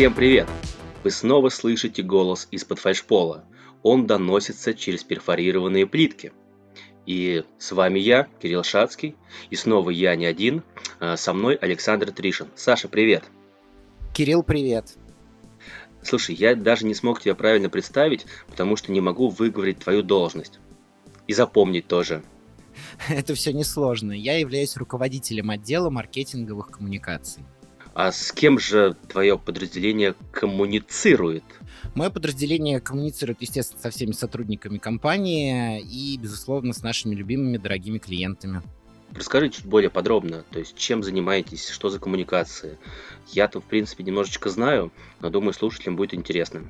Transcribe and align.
Всем 0.00 0.14
привет! 0.14 0.48
Вы 1.04 1.10
снова 1.10 1.50
слышите 1.50 2.02
голос 2.02 2.48
из-под 2.50 2.78
фальшпола. 2.78 3.44
Он 3.82 4.06
доносится 4.06 4.72
через 4.72 5.04
перфорированные 5.04 5.86
плитки. 5.86 6.32
И 7.04 7.44
с 7.58 7.70
вами 7.72 7.98
я, 7.98 8.26
Кирилл 8.40 8.62
Шацкий, 8.62 9.14
и 9.50 9.56
снова 9.56 9.90
я 9.90 10.16
не 10.16 10.24
один, 10.24 10.62
а 11.00 11.18
со 11.18 11.34
мной 11.34 11.54
Александр 11.56 12.12
Тришин. 12.12 12.48
Саша, 12.54 12.88
привет! 12.88 13.24
Кирилл, 14.14 14.42
привет! 14.42 14.96
Слушай, 16.02 16.34
я 16.34 16.54
даже 16.54 16.86
не 16.86 16.94
смог 16.94 17.20
тебя 17.20 17.34
правильно 17.34 17.68
представить, 17.68 18.24
потому 18.48 18.76
что 18.76 18.92
не 18.92 19.02
могу 19.02 19.28
выговорить 19.28 19.80
твою 19.80 20.02
должность. 20.02 20.60
И 21.26 21.34
запомнить 21.34 21.88
тоже. 21.88 22.22
Это 23.10 23.34
все 23.34 23.52
несложно. 23.52 24.12
Я 24.12 24.38
являюсь 24.38 24.78
руководителем 24.78 25.50
отдела 25.50 25.90
маркетинговых 25.90 26.68
коммуникаций. 26.68 27.44
А 28.02 28.12
с 28.12 28.32
кем 28.32 28.58
же 28.58 28.96
твое 29.08 29.36
подразделение 29.38 30.14
коммуницирует? 30.32 31.44
Мое 31.94 32.08
подразделение 32.08 32.80
коммуницирует, 32.80 33.42
естественно, 33.42 33.78
со 33.82 33.90
всеми 33.90 34.12
сотрудниками 34.12 34.78
компании 34.78 35.82
и, 35.82 36.16
безусловно, 36.16 36.72
с 36.72 36.82
нашими 36.82 37.14
любимыми 37.14 37.58
дорогими 37.58 37.98
клиентами. 37.98 38.62
Расскажи 39.12 39.50
чуть 39.50 39.66
более 39.66 39.90
подробно, 39.90 40.46
то 40.50 40.58
есть 40.58 40.78
чем 40.78 41.02
занимаетесь, 41.02 41.68
что 41.68 41.90
за 41.90 41.98
коммуникации. 41.98 42.78
Я-то, 43.32 43.60
в 43.60 43.64
принципе, 43.64 44.02
немножечко 44.02 44.48
знаю, 44.48 44.90
но 45.20 45.28
думаю, 45.28 45.52
слушателям 45.52 45.96
будет 45.96 46.14
интересно. 46.14 46.62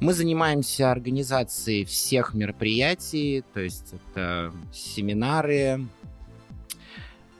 Мы 0.00 0.12
занимаемся 0.12 0.92
организацией 0.92 1.84
всех 1.84 2.32
мероприятий, 2.32 3.42
то 3.54 3.58
есть 3.58 3.92
это 3.92 4.52
семинары, 4.72 5.84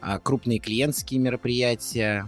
а, 0.01 0.19
крупные 0.19 0.59
клиентские 0.59 1.21
мероприятия, 1.21 2.27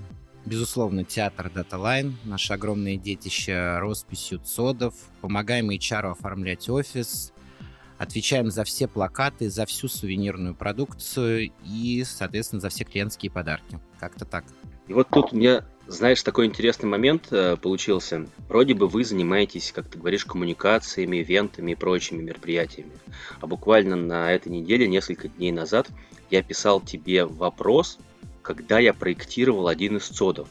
Безусловно, 0.48 1.04
театр 1.04 1.52
DataLine, 1.54 2.14
наше 2.24 2.54
огромное 2.54 2.96
детище, 2.96 3.77
росписью 3.80 4.38
ЦОДов. 4.38 4.94
Помогаем 5.20 5.68
HR 5.68 6.12
оформлять 6.12 6.70
офис. 6.70 7.34
Отвечаем 7.98 8.50
за 8.50 8.64
все 8.64 8.88
плакаты, 8.88 9.50
за 9.50 9.66
всю 9.66 9.88
сувенирную 9.88 10.54
продукцию 10.54 11.50
и, 11.66 12.02
соответственно, 12.06 12.62
за 12.62 12.70
все 12.70 12.84
клиентские 12.84 13.30
подарки. 13.30 13.78
Как-то 14.00 14.24
так. 14.24 14.44
И 14.86 14.94
вот 14.94 15.08
тут 15.10 15.34
у 15.34 15.36
меня, 15.36 15.66
знаешь, 15.86 16.22
такой 16.22 16.46
интересный 16.46 16.88
момент 16.88 17.28
э, 17.30 17.58
получился. 17.58 18.24
Вроде 18.48 18.72
бы 18.72 18.88
вы 18.88 19.04
занимаетесь, 19.04 19.70
как 19.70 19.91
ты 19.91 19.98
говоришь, 19.98 20.24
коммуникациями, 20.24 21.20
ивентами 21.20 21.72
и 21.72 21.74
прочими 21.74 22.22
мероприятиями. 22.22 22.92
А 23.42 23.46
буквально 23.46 23.96
на 23.96 24.32
этой 24.32 24.48
неделе, 24.48 24.88
несколько 24.88 25.28
дней 25.28 25.52
назад, 25.52 25.91
я 26.30 26.42
писал 26.42 26.80
тебе 26.80 27.26
вопрос, 27.26 27.98
когда 28.48 28.78
я 28.78 28.94
проектировал 28.94 29.68
один 29.68 29.98
из 29.98 30.06
цодов. 30.06 30.48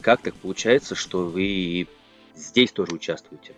Как 0.00 0.22
так 0.22 0.34
получается, 0.34 0.94
что 0.94 1.26
вы 1.26 1.86
здесь 2.34 2.72
тоже 2.72 2.92
участвуете? 2.92 3.52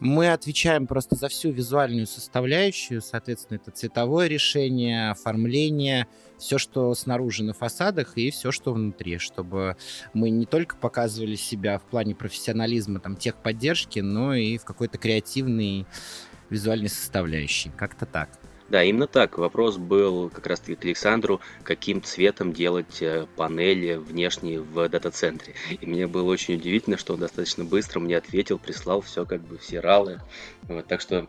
Мы 0.00 0.32
отвечаем 0.32 0.88
просто 0.88 1.14
за 1.14 1.28
всю 1.28 1.52
визуальную 1.52 2.08
составляющую, 2.08 3.00
соответственно, 3.00 3.58
это 3.58 3.70
цветовое 3.70 4.26
решение, 4.26 5.10
оформление, 5.10 6.08
все, 6.36 6.58
что 6.58 6.92
снаружи 6.96 7.44
на 7.44 7.52
фасадах 7.52 8.18
и 8.18 8.32
все, 8.32 8.50
что 8.50 8.72
внутри, 8.72 9.18
чтобы 9.18 9.76
мы 10.14 10.30
не 10.30 10.44
только 10.44 10.74
показывали 10.74 11.36
себя 11.36 11.78
в 11.78 11.82
плане 11.82 12.16
профессионализма, 12.16 12.98
там, 12.98 13.16
техподдержки, 13.16 14.00
но 14.00 14.34
и 14.34 14.58
в 14.58 14.64
какой-то 14.64 14.98
креативной 14.98 15.86
визуальной 16.50 16.88
составляющей. 16.88 17.70
Как-то 17.76 18.04
так. 18.04 18.30
Да, 18.68 18.82
именно 18.84 19.06
так. 19.06 19.38
Вопрос 19.38 19.78
был 19.78 20.28
как 20.28 20.46
раз-таки 20.46 20.74
к 20.74 20.84
Александру, 20.84 21.40
каким 21.62 22.02
цветом 22.02 22.52
делать 22.52 23.00
э, 23.00 23.26
панели 23.36 23.94
внешние 23.94 24.60
в 24.60 24.88
дата-центре. 24.88 25.54
И 25.80 25.86
мне 25.86 26.06
было 26.06 26.30
очень 26.30 26.54
удивительно, 26.56 26.98
что 26.98 27.14
он 27.14 27.20
достаточно 27.20 27.64
быстро 27.64 28.00
мне 28.00 28.16
ответил, 28.16 28.58
прислал 28.58 29.00
все 29.00 29.24
как 29.24 29.40
бы 29.40 29.56
все 29.56 29.80
ралы. 29.80 30.20
Вот, 30.64 30.86
так 30.86 31.00
что 31.00 31.28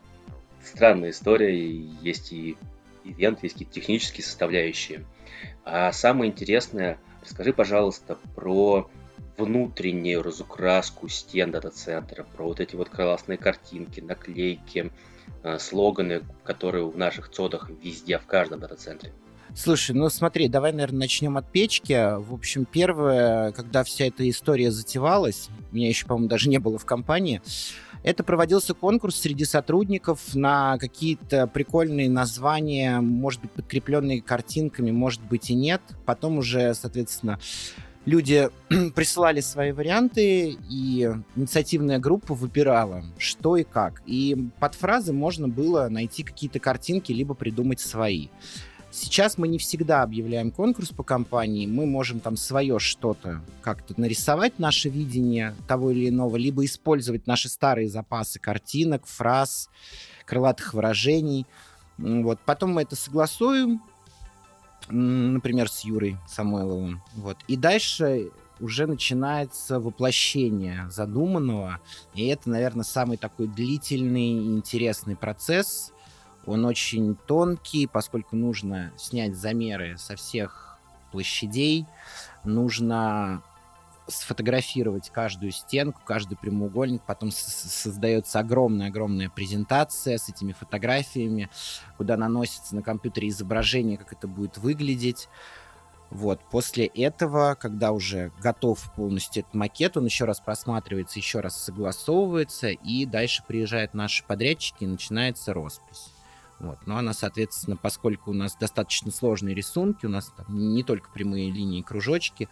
странная 0.64 1.12
история, 1.12 1.58
есть 2.02 2.34
и 2.34 2.58
ивент, 3.06 3.42
есть 3.44 3.54
какие-то 3.54 3.74
технические 3.74 4.26
составляющие. 4.26 5.06
А 5.64 5.94
самое 5.94 6.32
интересное, 6.32 7.00
расскажи, 7.22 7.54
пожалуйста, 7.54 8.18
про 8.36 8.90
внутреннюю 9.38 10.22
разукраску 10.22 11.08
стен 11.08 11.52
дата-центра, 11.52 12.24
про 12.24 12.44
вот 12.44 12.60
эти 12.60 12.76
вот 12.76 12.90
классные 12.90 13.38
картинки, 13.38 14.02
наклейки, 14.02 14.92
слоганы, 15.60 16.24
которые 16.44 16.86
в 16.90 16.98
наших 16.98 17.30
цодах 17.30 17.70
везде, 17.82 18.18
в 18.18 18.26
каждом 18.26 18.60
дата-центре. 18.60 19.14
Слушай, 19.56 19.96
ну 19.96 20.10
смотри, 20.10 20.48
давай, 20.48 20.72
наверное, 20.72 21.00
начнем 21.00 21.38
от 21.38 21.52
печки. 21.52 22.18
В 22.20 22.34
общем, 22.34 22.66
первое, 22.66 23.52
когда 23.52 23.84
вся 23.84 24.06
эта 24.06 24.30
история 24.30 24.72
затевалась, 24.72 25.50
меня 25.72 25.88
еще, 25.88 26.06
по-моему, 26.06 26.30
даже 26.30 26.50
не 26.50 26.60
было 26.60 26.78
в 26.78 26.86
компании, 26.86 27.42
это 28.04 28.24
проводился 28.24 28.74
конкурс 28.74 29.16
среди 29.18 29.46
сотрудников 29.46 30.34
на 30.34 30.78
какие-то 30.78 31.48
прикольные 31.48 32.10
названия, 32.10 33.02
может 33.02 33.42
быть, 33.42 33.52
подкрепленные 33.52 34.22
картинками, 34.22 34.92
может 34.92 35.22
быть 35.24 35.50
и 35.50 35.56
нет. 35.56 35.82
Потом 36.06 36.38
уже, 36.38 36.74
соответственно, 36.76 37.40
люди 38.09 38.50
присылали 38.96 39.40
свои 39.40 39.72
варианты, 39.72 40.58
и 40.70 41.09
инициативная 41.36 42.00
группа 42.00 42.34
выбирала, 42.34 43.03
что 43.18 43.56
и 43.56 43.64
как. 43.64 44.02
И 44.06 44.36
под 44.59 44.74
фразы 44.75 45.14
можно 45.14 45.47
было 45.47 45.88
найти 45.90 46.24
какие-то 46.24 46.59
картинки, 46.59 47.12
либо 47.12 47.34
придумать 47.36 47.80
свои. 47.80 48.28
Сейчас 48.92 49.38
мы 49.38 49.48
не 49.48 49.59
всегда 49.59 50.02
объявляем 50.02 50.50
конкурс 50.50 50.90
по 50.90 51.03
компании, 51.03 51.68
мы 51.68 51.86
можем 51.86 52.19
там 52.19 52.36
свое 52.36 52.80
что-то 52.80 53.42
как-то 53.62 53.94
нарисовать, 54.02 54.58
наше 54.58 54.90
видение 54.90 55.53
того 55.68 55.92
или 55.92 56.09
иного, 56.09 56.38
либо 56.38 56.66
использовать 56.66 57.28
наши 57.28 57.50
старые 57.50 57.88
запасы 57.88 58.40
картинок, 58.40 59.06
фраз, 59.06 59.69
крылатых 60.25 60.74
выражений. 60.74 61.46
Вот. 62.00 62.40
Потом 62.46 62.72
мы 62.74 62.81
это 62.81 62.96
согласуем, 62.96 63.80
например, 64.90 65.70
с 65.70 65.82
Юрой 65.82 66.18
Самойловым. 66.28 67.02
Вот. 67.16 67.38
И 67.48 67.56
дальше 67.56 68.32
уже 68.60 68.88
начинается 68.88 69.80
воплощение 69.80 70.90
задуманного. 70.90 71.80
И 72.14 72.28
это, 72.28 72.50
наверное, 72.50 72.84
самый 72.84 73.18
такой 73.18 73.48
длительный 73.48 74.32
и 74.32 74.48
интересный 74.58 75.16
процесс. 75.16 75.94
Он 76.46 76.66
очень 76.66 77.16
тонкий, 77.28 77.88
поскольку 77.88 78.36
нужно 78.36 78.92
снять 78.98 79.36
замеры 79.36 79.98
со 79.98 80.16
всех 80.16 80.78
площадей, 81.12 81.86
нужно 82.44 83.42
сфотографировать 84.09 85.09
каждую 85.09 85.52
стенку, 85.52 86.02
каждый 86.06 86.36
прямоугольник, 86.36 87.02
потом 87.03 87.31
создается 87.31 88.40
огромная-огромная 88.40 89.30
презентация 89.30 90.18
с 90.18 90.30
этими 90.30 90.52
фотографиями, 90.52 91.50
куда 91.97 92.18
наносится 92.18 92.75
на 92.75 92.81
компьютере 92.81 93.30
изображение, 93.30 93.98
как 93.98 94.14
это 94.14 94.28
будет 94.28 94.58
выглядеть. 94.58 95.30
Вот, 96.09 96.42
после 96.50 96.88
этого, 96.88 97.56
когда 97.59 97.92
уже 97.92 98.31
готов 98.42 98.80
полностью 98.96 99.44
этот 99.44 99.53
макет, 99.53 99.96
он 99.96 100.06
еще 100.06 100.25
раз 100.25 100.40
просматривается, 100.40 101.19
еще 101.19 101.40
раз 101.40 101.56
согласовывается, 101.56 102.69
и 102.69 103.06
дальше 103.06 103.44
приезжают 103.48 103.94
наши 103.94 104.24
подрядчики, 104.24 104.86
и 104.86 104.88
начинается 104.88 105.53
роспись. 105.53 106.08
Вот. 106.59 106.80
Но 106.86 106.98
она, 106.98 107.14
соответственно, 107.14 107.78
поскольку 107.78 108.31
у 108.31 108.34
нас 108.34 108.56
достаточно 108.56 109.12
сложные 109.12 109.56
рисунки, 109.56 110.06
у 110.06 110.09
нас 110.09 110.34
там 110.36 110.74
не 110.74 110.84
только 110.84 111.09
прямые 111.12 111.52
линии, 111.52 111.81
кружочки, 111.81 112.50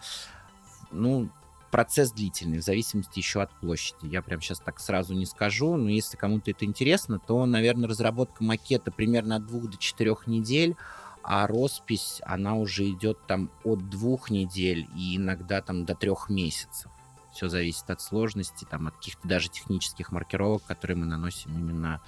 ну, 0.91 1.29
процесс 1.71 2.11
длительный, 2.11 2.59
в 2.59 2.63
зависимости 2.63 3.19
еще 3.19 3.41
от 3.41 3.51
площади. 3.59 4.07
Я 4.07 4.21
прям 4.21 4.41
сейчас 4.41 4.59
так 4.59 4.79
сразу 4.79 5.13
не 5.13 5.25
скажу, 5.25 5.75
но 5.75 5.89
если 5.89 6.17
кому-то 6.17 6.51
это 6.51 6.65
интересно, 6.65 7.19
то, 7.19 7.45
наверное, 7.45 7.89
разработка 7.89 8.43
макета 8.43 8.91
примерно 8.91 9.37
от 9.37 9.45
двух 9.45 9.69
до 9.69 9.77
четырех 9.77 10.27
недель, 10.27 10.75
а 11.23 11.45
роспись, 11.45 12.21
она 12.25 12.55
уже 12.55 12.89
идет 12.89 13.19
там 13.27 13.49
от 13.63 13.89
двух 13.89 14.29
недель 14.29 14.87
и 14.95 15.17
иногда 15.17 15.61
там 15.61 15.85
до 15.85 15.93
трех 15.93 16.29
месяцев. 16.29 16.89
Все 17.33 17.49
зависит 17.49 17.89
от 17.89 18.01
сложности, 18.01 18.65
там, 18.65 18.87
от 18.87 18.95
каких-то 18.95 19.27
даже 19.27 19.49
технических 19.49 20.11
маркировок, 20.11 20.63
которые 20.63 20.97
мы 20.97 21.05
наносим 21.05 21.53
именно 21.53 22.01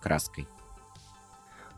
краской. 0.00 0.46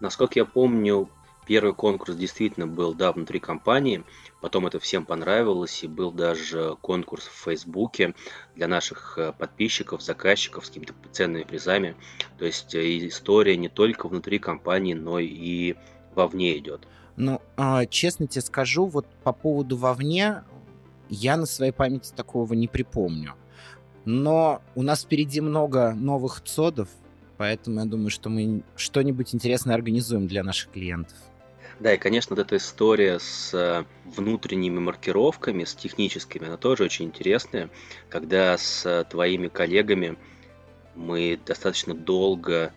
Насколько 0.00 0.40
я 0.40 0.44
помню, 0.44 1.08
Первый 1.50 1.74
конкурс 1.74 2.14
действительно 2.14 2.68
был, 2.68 2.94
да, 2.94 3.10
внутри 3.10 3.40
компании, 3.40 4.04
потом 4.40 4.68
это 4.68 4.78
всем 4.78 5.04
понравилось, 5.04 5.82
и 5.82 5.88
был 5.88 6.12
даже 6.12 6.76
конкурс 6.80 7.26
в 7.26 7.42
Фейсбуке 7.42 8.14
для 8.54 8.68
наших 8.68 9.18
э, 9.18 9.32
подписчиков, 9.32 10.00
заказчиков 10.00 10.64
с 10.64 10.68
какими-то 10.68 10.94
ценными 11.10 11.42
призами. 11.42 11.96
То 12.38 12.44
есть 12.44 12.72
э, 12.76 13.04
история 13.08 13.56
не 13.56 13.68
только 13.68 14.06
внутри 14.06 14.38
компании, 14.38 14.94
но 14.94 15.18
и 15.18 15.74
вовне 16.14 16.56
идет. 16.56 16.86
Ну, 17.16 17.42
а, 17.56 17.84
честно 17.84 18.28
тебе 18.28 18.42
скажу, 18.42 18.86
вот 18.86 19.08
по 19.24 19.32
поводу 19.32 19.76
вовне, 19.76 20.44
я 21.08 21.36
на 21.36 21.46
своей 21.46 21.72
памяти 21.72 22.12
такого 22.14 22.54
не 22.54 22.68
припомню. 22.68 23.34
Но 24.04 24.62
у 24.76 24.82
нас 24.82 25.02
впереди 25.02 25.40
много 25.40 25.94
новых 25.94 26.44
ЦОДов, 26.44 26.90
поэтому 27.38 27.80
я 27.80 27.86
думаю, 27.86 28.10
что 28.10 28.30
мы 28.30 28.62
что-нибудь 28.76 29.34
интересное 29.34 29.74
организуем 29.74 30.28
для 30.28 30.44
наших 30.44 30.70
клиентов. 30.70 31.16
Да, 31.80 31.94
и, 31.94 31.96
конечно, 31.96 32.36
вот 32.36 32.42
эта 32.44 32.58
история 32.58 33.18
с 33.18 33.54
э, 33.54 33.84
внутренними 34.04 34.78
маркировками, 34.78 35.64
с 35.64 35.74
техническими, 35.74 36.46
она 36.46 36.58
тоже 36.58 36.84
очень 36.84 37.06
интересная, 37.06 37.70
когда 38.10 38.58
с 38.58 39.06
твоими 39.08 39.48
коллегами 39.48 40.18
мы 40.94 41.40
достаточно 41.46 41.94
долго 41.94 42.74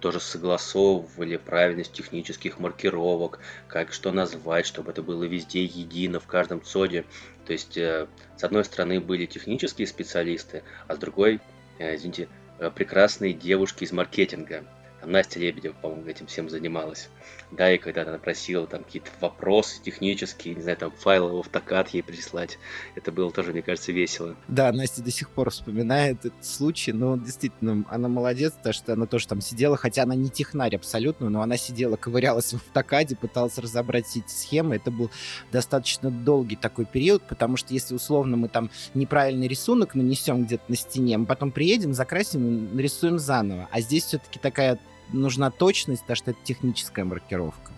тоже 0.00 0.20
согласовывали 0.20 1.38
правильность 1.38 1.94
технических 1.94 2.58
маркировок, 2.58 3.38
как 3.68 3.94
что 3.94 4.12
назвать, 4.12 4.66
чтобы 4.66 4.90
это 4.90 5.02
было 5.02 5.24
везде 5.24 5.64
едино 5.64 6.20
в 6.20 6.26
каждом 6.26 6.62
ЦОДе. 6.62 7.06
То 7.46 7.54
есть, 7.54 7.78
э, 7.78 8.06
с 8.36 8.44
одной 8.44 8.66
стороны, 8.66 9.00
были 9.00 9.24
технические 9.24 9.86
специалисты, 9.86 10.62
а 10.88 10.94
с 10.94 10.98
другой, 10.98 11.40
э, 11.78 11.96
извините, 11.96 12.28
прекрасные 12.74 13.32
девушки 13.32 13.84
из 13.84 13.92
маркетинга– 13.92 14.66
Настя 15.04 15.40
Лебедева, 15.40 15.74
по-моему, 15.80 16.06
этим 16.06 16.26
всем 16.26 16.48
занималась. 16.48 17.08
Да, 17.50 17.72
и 17.72 17.78
когда 17.78 18.02
она 18.02 18.18
просила 18.18 18.66
там 18.66 18.84
какие-то 18.84 19.10
вопросы 19.20 19.82
технические, 19.82 20.54
не 20.54 20.62
знаю, 20.62 20.76
там 20.78 20.90
файлы 20.90 21.32
в 21.36 21.40
автокад 21.40 21.88
ей 21.90 22.02
прислать, 22.02 22.58
это 22.94 23.12
было 23.12 23.30
тоже, 23.30 23.52
мне 23.52 23.62
кажется, 23.62 23.92
весело. 23.92 24.36
Да, 24.48 24.72
Настя 24.72 25.02
до 25.02 25.10
сих 25.10 25.30
пор 25.30 25.50
вспоминает 25.50 26.24
этот 26.24 26.44
случай, 26.44 26.92
но 26.92 27.16
действительно, 27.16 27.84
она 27.90 28.08
молодец, 28.08 28.52
потому 28.52 28.72
что 28.72 28.92
она 28.92 29.06
тоже 29.06 29.28
там 29.28 29.40
сидела, 29.40 29.76
хотя 29.76 30.04
она 30.04 30.14
не 30.14 30.30
технарь 30.30 30.76
абсолютно, 30.76 31.28
но 31.28 31.42
она 31.42 31.56
сидела, 31.56 31.96
ковырялась 31.96 32.52
в 32.52 32.56
автокаде, 32.56 33.16
пыталась 33.16 33.58
разобрать 33.58 34.06
все 34.06 34.20
эти 34.20 34.32
схемы. 34.32 34.76
Это 34.76 34.90
был 34.90 35.10
достаточно 35.50 36.10
долгий 36.10 36.56
такой 36.56 36.86
период, 36.86 37.22
потому 37.28 37.56
что 37.56 37.74
если 37.74 37.94
условно 37.94 38.36
мы 38.36 38.48
там 38.48 38.70
неправильный 38.94 39.48
рисунок 39.48 39.94
нанесем 39.94 40.44
где-то 40.44 40.64
на 40.68 40.76
стене, 40.76 41.18
мы 41.18 41.26
потом 41.26 41.50
приедем, 41.50 41.92
закрасим, 41.92 42.74
нарисуем 42.74 43.18
заново. 43.18 43.68
А 43.70 43.80
здесь 43.80 44.04
все-таки 44.04 44.38
такая 44.38 44.78
нужна 45.12 45.50
точность, 45.50 46.02
потому 46.02 46.16
что 46.16 46.30
это 46.32 46.40
техническая 46.44 47.04
маркировка. 47.04 47.72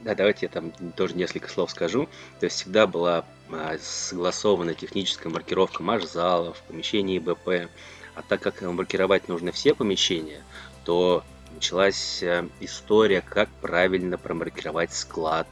Да, 0.00 0.14
давайте 0.14 0.46
я 0.46 0.48
там 0.50 0.70
тоже 0.96 1.14
несколько 1.14 1.48
слов 1.48 1.70
скажу. 1.70 2.08
То 2.38 2.44
есть 2.44 2.56
всегда 2.56 2.86
была 2.86 3.24
а, 3.50 3.76
согласована 3.80 4.74
техническая 4.74 5.32
маркировка 5.32 5.82
марш-залов, 5.82 6.62
помещений 6.68 7.18
БП. 7.18 7.70
А 8.14 8.22
так 8.28 8.40
как 8.42 8.60
маркировать 8.62 9.28
нужно 9.28 9.50
все 9.50 9.74
помещения, 9.74 10.42
то 10.84 11.24
началась 11.54 12.22
а, 12.22 12.46
история, 12.60 13.22
как 13.22 13.48
правильно 13.62 14.18
промаркировать 14.18 14.92
склад, 14.92 15.48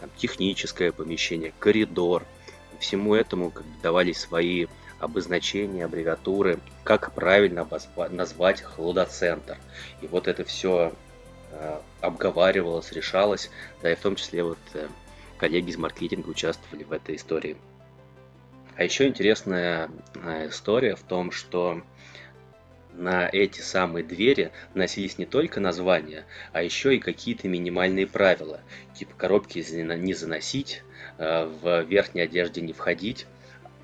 там, 0.00 0.10
техническое 0.16 0.90
помещение, 0.90 1.52
коридор. 1.60 2.24
Всему 2.80 3.14
этому 3.14 3.52
как 3.52 3.64
бы, 3.64 3.82
давали 3.82 4.12
свои 4.12 4.66
обозначения, 5.02 5.84
аббревиатуры, 5.84 6.60
как 6.84 7.12
правильно 7.12 7.66
назвать 8.10 8.62
хладоцентр. 8.62 9.58
И 10.00 10.06
вот 10.06 10.28
это 10.28 10.44
все 10.44 10.92
э, 11.50 11.80
обговаривалось, 12.00 12.92
решалось, 12.92 13.50
да 13.82 13.90
и 13.90 13.96
в 13.96 14.00
том 14.00 14.14
числе 14.14 14.44
вот 14.44 14.58
э, 14.74 14.86
коллеги 15.38 15.70
из 15.70 15.76
маркетинга 15.76 16.28
участвовали 16.28 16.84
в 16.84 16.92
этой 16.92 17.16
истории. 17.16 17.56
А 18.76 18.84
еще 18.84 19.08
интересная 19.08 19.90
э, 20.14 20.48
история 20.48 20.94
в 20.94 21.02
том, 21.02 21.32
что 21.32 21.82
на 22.92 23.28
эти 23.28 23.60
самые 23.60 24.04
двери 24.04 24.52
носились 24.74 25.18
не 25.18 25.26
только 25.26 25.58
названия, 25.58 26.26
а 26.52 26.62
еще 26.62 26.94
и 26.94 27.00
какие-то 27.00 27.48
минимальные 27.48 28.06
правила, 28.06 28.60
типа 28.94 29.14
коробки 29.16 29.58
не 29.58 30.14
заносить, 30.14 30.82
в 31.18 31.82
верхней 31.82 32.22
одежде 32.22 32.60
не 32.60 32.72
входить, 32.72 33.26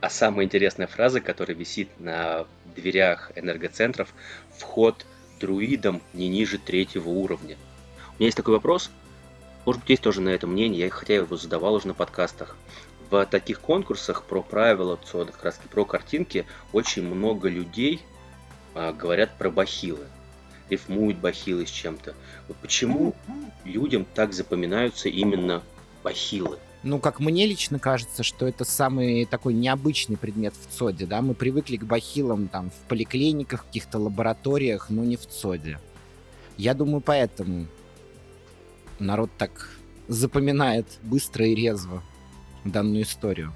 а 0.01 0.11
самая 0.11 0.47
интересная 0.47 0.87
фраза, 0.87 1.21
которая 1.21 1.57
висит 1.57 1.89
на 1.99 2.47
дверях 2.77 3.33
энергоцентров, 3.35 4.13
вход 4.57 5.07
друидом 5.41 6.03
не 6.13 6.29
ниже 6.29 6.59
третьего 6.59 7.09
уровня. 7.09 7.57
У 8.11 8.21
меня 8.21 8.27
есть 8.27 8.37
такой 8.37 8.55
вопрос, 8.55 8.91
может 9.65 9.83
быть, 9.83 9.91
есть 9.91 10.03
тоже 10.03 10.21
на 10.21 10.31
это 10.31 10.47
мнение, 10.47 10.87
я, 10.87 10.91
хотя 10.91 11.15
я 11.15 11.21
его 11.21 11.37
задавал 11.37 11.75
уже 11.75 11.89
на 11.89 11.95
подкастах. 11.95 12.57
В 13.11 13.25
таких 13.27 13.61
конкурсах 13.61 14.25
про 14.25 14.43
правила 14.43 14.99
ЦОДа, 15.05 15.33
как 15.33 15.45
раз 15.45 15.61
про 15.71 15.85
картинки, 15.85 16.47
очень 16.73 17.03
много 17.03 17.49
людей 17.49 18.01
а, 18.75 18.93
говорят 18.93 19.37
про 19.37 19.51
бахилы, 19.51 20.07
рифмуют 20.71 21.19
бахилы 21.19 21.67
с 21.67 21.71
чем-то. 21.71 22.15
Вот 22.49 22.57
почему 22.59 23.15
людям 23.65 24.07
так 24.15 24.33
запоминаются 24.33 25.09
именно 25.09 25.63
бахилы? 26.03 26.59
Ну, 26.83 27.01
как 27.01 27.21
мне 27.21 27.47
лично 27.47 27.79
кажется, 27.79 28.23
что 28.23 28.47
это 28.47 28.65
самый 28.65 29.25
такой 29.25 29.55
необычный 29.55 30.17
предмет 30.17 30.55
в 30.55 30.77
ЦОДе, 30.77 31.07
да, 31.07 31.23
мы 31.23 31.35
привыкли 31.35 31.77
к 31.77 31.85
бахилам 31.85 32.49
там 32.49 32.71
в 32.71 32.89
поликлиниках, 32.89 33.63
в 33.63 33.67
каких-то 33.67 33.99
лабораториях, 33.99 34.89
но 34.89 35.05
не 35.05 35.17
в 35.17 35.27
ЦОДе. 35.27 35.81
Я 36.57 36.75
думаю, 36.75 37.01
поэтому 37.01 37.67
народ 38.99 39.31
так 39.37 39.71
запоминает 40.07 40.87
быстро 41.03 41.47
и 41.47 41.55
резво 41.55 42.03
данную 42.65 43.03
историю. 43.03 43.53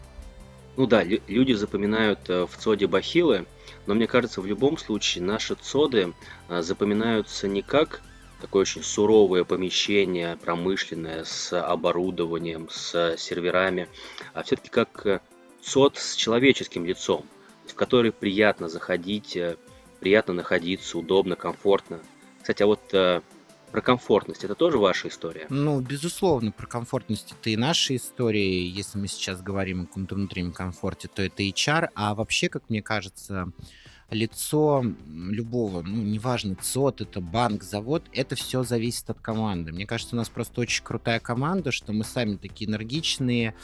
Ну 0.77 0.87
да, 0.87 1.03
люди 1.03 1.53
запоминают 1.53 2.29
э, 2.29 2.47
в 2.47 2.57
ЦОДе 2.57 2.87
бахилы, 2.87 3.47
но 3.87 3.95
мне 3.95 4.07
кажется, 4.07 4.41
в 4.41 4.47
любом 4.47 4.79
случае 4.79 5.23
наши 5.23 5.55
ЦОДы 5.55 6.15
э, 6.49 6.63
запоминаются 6.63 7.47
не 7.47 7.63
как 7.63 8.01
такое 8.43 8.63
очень 8.63 8.83
суровое 8.83 9.45
помещение, 9.45 10.37
промышленное, 10.37 11.25
с 11.25 11.59
оборудованием, 11.59 12.69
с 12.69 13.17
серверами, 13.17 13.89
а 14.35 14.43
все-таки 14.43 14.69
как 14.69 15.07
э, 15.07 15.21
сот 15.63 15.97
с 15.97 16.17
человеческим 16.17 16.85
лицом, 16.85 17.25
в 17.67 17.75
который 17.75 18.11
приятно 18.11 18.69
заходить, 18.69 19.37
э, 19.37 19.57
приятно 20.01 20.35
находиться, 20.35 20.99
удобно, 20.99 21.37
комфортно. 21.37 22.01
Кстати, 22.41 22.65
а 22.65 22.67
вот 22.67 22.81
э, 22.93 23.21
про 23.71 23.81
комфортность 23.81 24.43
это 24.43 24.57
тоже 24.57 24.77
ваша 24.77 25.07
история? 25.07 25.47
Ну, 25.49 25.81
безусловно, 25.81 26.51
про 26.51 26.67
комфортность 26.67 27.33
это 27.39 27.51
и 27.51 27.57
наша 27.57 27.95
история. 27.95 28.67
Если 28.67 28.99
мы 28.99 29.07
сейчас 29.07 29.41
говорим 29.41 29.83
о 29.83 29.87
каком-то 29.87 30.17
внутреннем 30.17 30.53
комфорте, 30.53 31.07
то 31.07 31.23
это 31.23 31.45
HR. 31.45 31.91
А 31.95 32.17
вообще, 32.17 32.49
как 32.49 32.69
мне 32.69 32.83
кажется, 32.83 33.53
лицо 34.13 34.85
любого, 35.09 35.83
ну, 35.83 36.03
неважно, 36.03 36.55
ЦОТ, 36.55 37.03
это 37.03 37.21
банк, 37.21 37.63
завод, 37.63 38.05
это 38.13 38.37
все 38.37 38.63
зависит 38.63 39.09
от 39.11 39.21
команды. 39.21 39.73
Мне 39.73 39.87
кажется, 39.87 40.15
у 40.15 40.19
нас 40.19 40.29
просто 40.29 40.61
очень 40.61 40.85
крутая 40.85 41.21
команда, 41.21 41.73
что 41.73 41.93
мы 41.93 42.05
сами 42.05 42.37
такие 42.37 42.71
энергичные, 42.71 43.55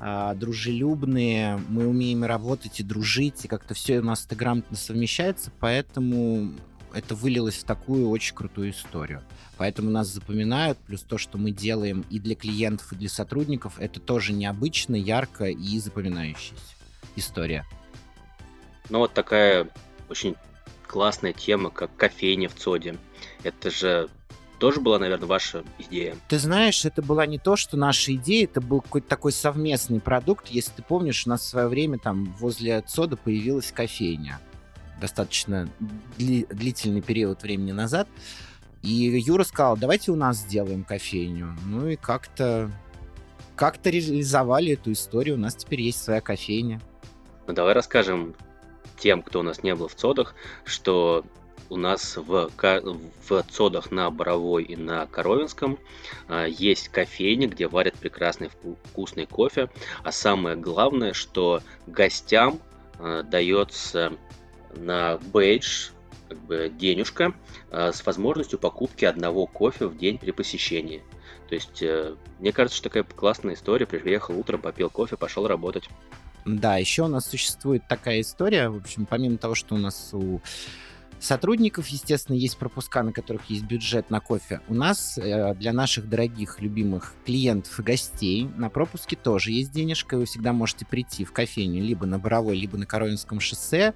а, 0.00 0.34
дружелюбные, 0.34 1.60
мы 1.68 1.86
умеем 1.86 2.24
работать 2.24 2.80
и 2.80 2.82
дружить, 2.82 3.44
и 3.44 3.48
как-то 3.48 3.74
все 3.74 4.00
у 4.00 4.02
нас 4.02 4.26
это 4.26 4.34
грамотно 4.34 4.76
совмещается, 4.76 5.52
поэтому 5.60 6.52
это 6.92 7.14
вылилось 7.14 7.56
в 7.56 7.64
такую 7.64 8.08
очень 8.08 8.34
крутую 8.34 8.70
историю. 8.70 9.22
Поэтому 9.56 9.90
нас 9.90 10.08
запоминают, 10.08 10.78
плюс 10.78 11.02
то, 11.02 11.18
что 11.18 11.38
мы 11.38 11.52
делаем 11.52 12.04
и 12.10 12.18
для 12.18 12.34
клиентов, 12.34 12.92
и 12.92 12.96
для 12.96 13.08
сотрудников, 13.08 13.74
это 13.78 14.00
тоже 14.00 14.32
необычно, 14.32 14.96
ярко 14.96 15.44
и 15.46 15.78
запоминающаяся 15.78 16.74
история. 17.16 17.64
Ну 18.88 18.98
вот 18.98 19.14
такая 19.14 19.68
очень 20.12 20.36
классная 20.86 21.32
тема, 21.32 21.70
как 21.70 21.94
кофейня 21.96 22.48
в 22.48 22.54
ЦОДе. 22.54 22.96
Это 23.42 23.70
же 23.70 24.08
тоже 24.58 24.80
была, 24.80 25.00
наверное, 25.00 25.26
ваша 25.26 25.64
идея? 25.78 26.14
Ты 26.28 26.38
знаешь, 26.38 26.84
это 26.84 27.02
была 27.02 27.26
не 27.26 27.38
то, 27.38 27.56
что 27.56 27.76
наша 27.76 28.14
идея, 28.14 28.44
это 28.44 28.60
был 28.60 28.80
какой-то 28.80 29.08
такой 29.08 29.32
совместный 29.32 30.00
продукт. 30.00 30.48
Если 30.48 30.70
ты 30.70 30.82
помнишь, 30.82 31.26
у 31.26 31.30
нас 31.30 31.40
в 31.40 31.46
свое 31.46 31.66
время 31.66 31.98
там 31.98 32.32
возле 32.38 32.80
ЦОДа 32.82 33.16
появилась 33.16 33.72
кофейня. 33.72 34.38
Достаточно 35.00 35.68
дли- 36.16 36.46
длительный 36.54 37.02
период 37.02 37.42
времени 37.42 37.72
назад. 37.72 38.06
И 38.82 38.88
Юра 38.88 39.42
сказал, 39.42 39.76
давайте 39.76 40.12
у 40.12 40.16
нас 40.16 40.36
сделаем 40.36 40.84
кофейню. 40.84 41.56
Ну 41.66 41.88
и 41.88 41.96
как-то 41.96 42.70
как-то 43.56 43.90
реализовали 43.90 44.72
эту 44.72 44.92
историю. 44.92 45.36
У 45.36 45.38
нас 45.38 45.56
теперь 45.56 45.80
есть 45.80 46.02
своя 46.02 46.20
кофейня. 46.20 46.80
Ну 47.46 47.52
давай 47.52 47.74
расскажем, 47.74 48.34
тем, 49.02 49.22
кто 49.22 49.40
у 49.40 49.42
нас 49.42 49.64
не 49.64 49.74
был 49.74 49.88
в 49.88 49.96
ЦОДах, 49.96 50.34
что 50.64 51.24
у 51.68 51.76
нас 51.76 52.16
в, 52.16 52.50
в 52.56 53.42
ЦОДах 53.50 53.90
на 53.90 54.10
Боровой 54.10 54.62
и 54.62 54.76
на 54.76 55.06
Коровинском 55.06 55.78
а, 56.28 56.46
есть 56.46 56.88
кофейни, 56.88 57.46
где 57.46 57.66
варят 57.66 57.94
прекрасный 57.94 58.50
вкусный 58.90 59.26
кофе. 59.26 59.70
А 60.04 60.12
самое 60.12 60.54
главное, 60.54 61.14
что 61.14 61.62
гостям 61.86 62.60
а, 63.00 63.24
дается 63.24 64.12
на 64.76 65.18
бейдж 65.18 65.88
как 66.28 66.38
бы 66.38 66.72
денежка 66.72 67.34
а, 67.70 67.90
с 67.92 68.06
возможностью 68.06 68.58
покупки 68.58 69.04
одного 69.04 69.46
кофе 69.46 69.86
в 69.86 69.98
день 69.98 70.18
при 70.18 70.30
посещении. 70.30 71.02
То 71.48 71.56
есть, 71.56 71.82
э, 71.82 72.14
мне 72.38 72.52
кажется, 72.52 72.78
что 72.78 72.88
такая 72.88 73.02
классная 73.02 73.54
история. 73.54 73.84
Приехал 73.84 74.38
утром, 74.38 74.62
попил 74.62 74.88
кофе, 74.88 75.18
пошел 75.18 75.46
работать. 75.46 75.88
Да, 76.44 76.76
еще 76.76 77.04
у 77.04 77.08
нас 77.08 77.26
существует 77.26 77.86
такая 77.88 78.20
история, 78.20 78.68
в 78.68 78.76
общем, 78.76 79.06
помимо 79.06 79.38
того, 79.38 79.54
что 79.54 79.74
у 79.74 79.78
нас 79.78 80.10
у 80.12 80.40
сотрудников, 81.22 81.86
естественно, 81.88 82.36
есть 82.36 82.58
пропуска, 82.58 83.02
на 83.02 83.12
которых 83.12 83.48
есть 83.48 83.64
бюджет 83.64 84.10
на 84.10 84.20
кофе. 84.20 84.60
У 84.68 84.74
нас 84.74 85.16
э, 85.18 85.54
для 85.54 85.72
наших 85.72 86.08
дорогих, 86.08 86.60
любимых 86.60 87.14
клиентов 87.24 87.78
и 87.78 87.82
гостей 87.82 88.50
на 88.56 88.68
пропуске 88.68 89.16
тоже 89.16 89.52
есть 89.52 89.70
денежка. 89.70 90.16
Вы 90.16 90.24
всегда 90.24 90.52
можете 90.52 90.84
прийти 90.84 91.24
в 91.24 91.32
кофейню 91.32 91.80
либо 91.80 92.06
на 92.06 92.18
Боровой, 92.18 92.56
либо 92.56 92.76
на 92.76 92.86
Коровинском 92.86 93.40
шоссе, 93.40 93.94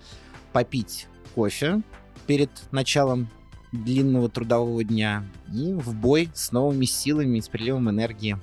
попить 0.53 1.09
кофе 1.35 1.83
перед 2.27 2.51
началом 2.71 3.29
длинного 3.73 4.29
трудового 4.29 4.85
дня 4.85 5.25
и 5.53 5.73
в 5.73 5.95
бой 5.95 6.31
с 6.35 6.53
новыми 6.53 6.85
силами, 6.85 7.41
с 7.41 7.49
приливом 7.49 7.91
энергии. 7.91 8.39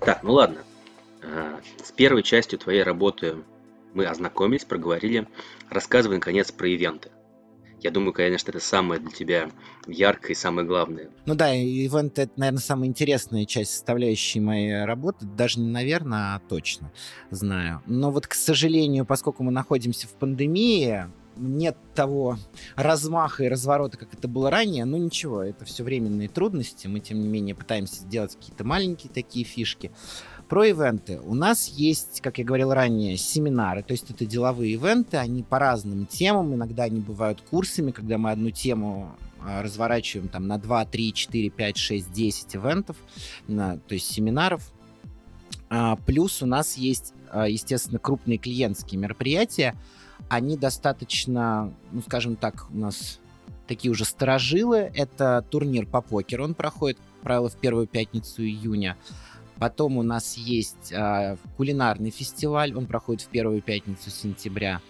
Так, 0.00 0.22
ну 0.22 0.34
ладно. 0.34 0.58
А, 1.26 1.60
с 1.82 1.92
первой 1.92 2.22
частью 2.22 2.58
твоей 2.58 2.82
работы 2.82 3.36
мы 3.94 4.06
ознакомились, 4.06 4.64
проговорили. 4.64 5.26
Рассказывай, 5.70 6.16
наконец, 6.16 6.52
про 6.52 6.68
ивенты. 6.68 7.10
Я 7.80 7.90
думаю, 7.90 8.12
конечно, 8.12 8.50
это 8.50 8.60
самое 8.60 9.00
для 9.00 9.10
тебя 9.10 9.50
яркое 9.86 10.32
и 10.32 10.34
самое 10.34 10.66
главное. 10.66 11.10
Ну 11.26 11.34
да, 11.34 11.54
ивент— 11.54 12.18
это, 12.18 12.32
наверное, 12.36 12.60
самая 12.60 12.88
интересная 12.88 13.44
часть 13.44 13.72
составляющей 13.72 14.40
моей 14.40 14.84
работы. 14.84 15.26
Даже 15.26 15.60
не 15.60 15.70
наверное, 15.70 16.36
а 16.36 16.40
точно 16.48 16.90
знаю. 17.30 17.82
Но 17.86 18.10
вот, 18.10 18.26
к 18.26 18.34
сожалению, 18.34 19.04
поскольку 19.04 19.42
мы 19.42 19.52
находимся 19.52 20.08
в 20.08 20.12
пандемии, 20.12 21.06
нет 21.36 21.76
того 21.94 22.38
размаха 22.76 23.44
и 23.44 23.48
разворота, 23.48 23.98
как 23.98 24.14
это 24.14 24.26
было 24.26 24.50
ранее, 24.50 24.84
ну 24.84 24.96
ничего, 24.96 25.42
это 25.42 25.64
все 25.64 25.82
временные 25.82 26.28
трудности. 26.28 26.86
Мы, 26.86 27.00
тем 27.00 27.20
не 27.20 27.28
менее, 27.28 27.54
пытаемся 27.54 28.00
сделать 28.02 28.34
какие-то 28.36 28.64
маленькие 28.64 29.12
такие 29.12 29.44
фишки. 29.44 29.92
Про 30.48 30.66
ивенты. 30.66 31.20
У 31.24 31.34
нас 31.34 31.68
есть, 31.68 32.20
как 32.20 32.38
я 32.38 32.44
говорил 32.44 32.72
ранее, 32.72 33.16
семинары, 33.16 33.82
то 33.82 33.92
есть 33.92 34.10
это 34.10 34.24
деловые 34.24 34.74
ивенты, 34.74 35.16
они 35.16 35.42
по 35.42 35.58
разным 35.58 36.06
темам, 36.06 36.54
иногда 36.54 36.84
они 36.84 37.00
бывают 37.00 37.40
курсами, 37.40 37.90
когда 37.90 38.16
мы 38.16 38.30
одну 38.30 38.50
тему 38.50 39.16
а, 39.40 39.62
разворачиваем 39.62 40.28
там 40.28 40.46
на 40.46 40.58
2, 40.58 40.84
3, 40.84 41.12
4, 41.12 41.50
5, 41.50 41.76
6, 41.76 42.12
10 42.12 42.56
ивентов, 42.56 42.96
на, 43.48 43.76
то 43.78 43.94
есть 43.94 44.08
семинаров. 44.08 44.72
А, 45.68 45.96
плюс 45.96 46.42
у 46.42 46.46
нас 46.46 46.76
есть, 46.76 47.12
а, 47.30 47.48
естественно, 47.48 47.98
крупные 47.98 48.38
клиентские 48.38 49.00
мероприятия. 49.00 49.74
Они 50.28 50.56
достаточно, 50.56 51.72
ну, 51.90 52.02
скажем 52.02 52.36
так, 52.36 52.66
у 52.70 52.78
нас 52.78 53.18
такие 53.66 53.90
уже 53.90 54.04
сторожилы. 54.04 54.92
Это 54.94 55.44
турнир 55.50 55.86
по 55.86 56.02
покеру, 56.02 56.44
он 56.44 56.54
проходит, 56.54 56.98
правило, 57.22 57.48
в 57.48 57.56
первую 57.56 57.86
пятницу 57.86 58.42
июня. 58.42 58.96
Потом 59.58 59.96
у 59.96 60.02
нас 60.02 60.36
есть 60.36 60.92
э, 60.92 61.36
кулинарный 61.56 62.10
фестиваль, 62.10 62.74
он 62.74 62.86
проходит 62.86 63.22
в 63.22 63.28
первую 63.28 63.62
пятницу 63.62 64.10
сентября. 64.10 64.80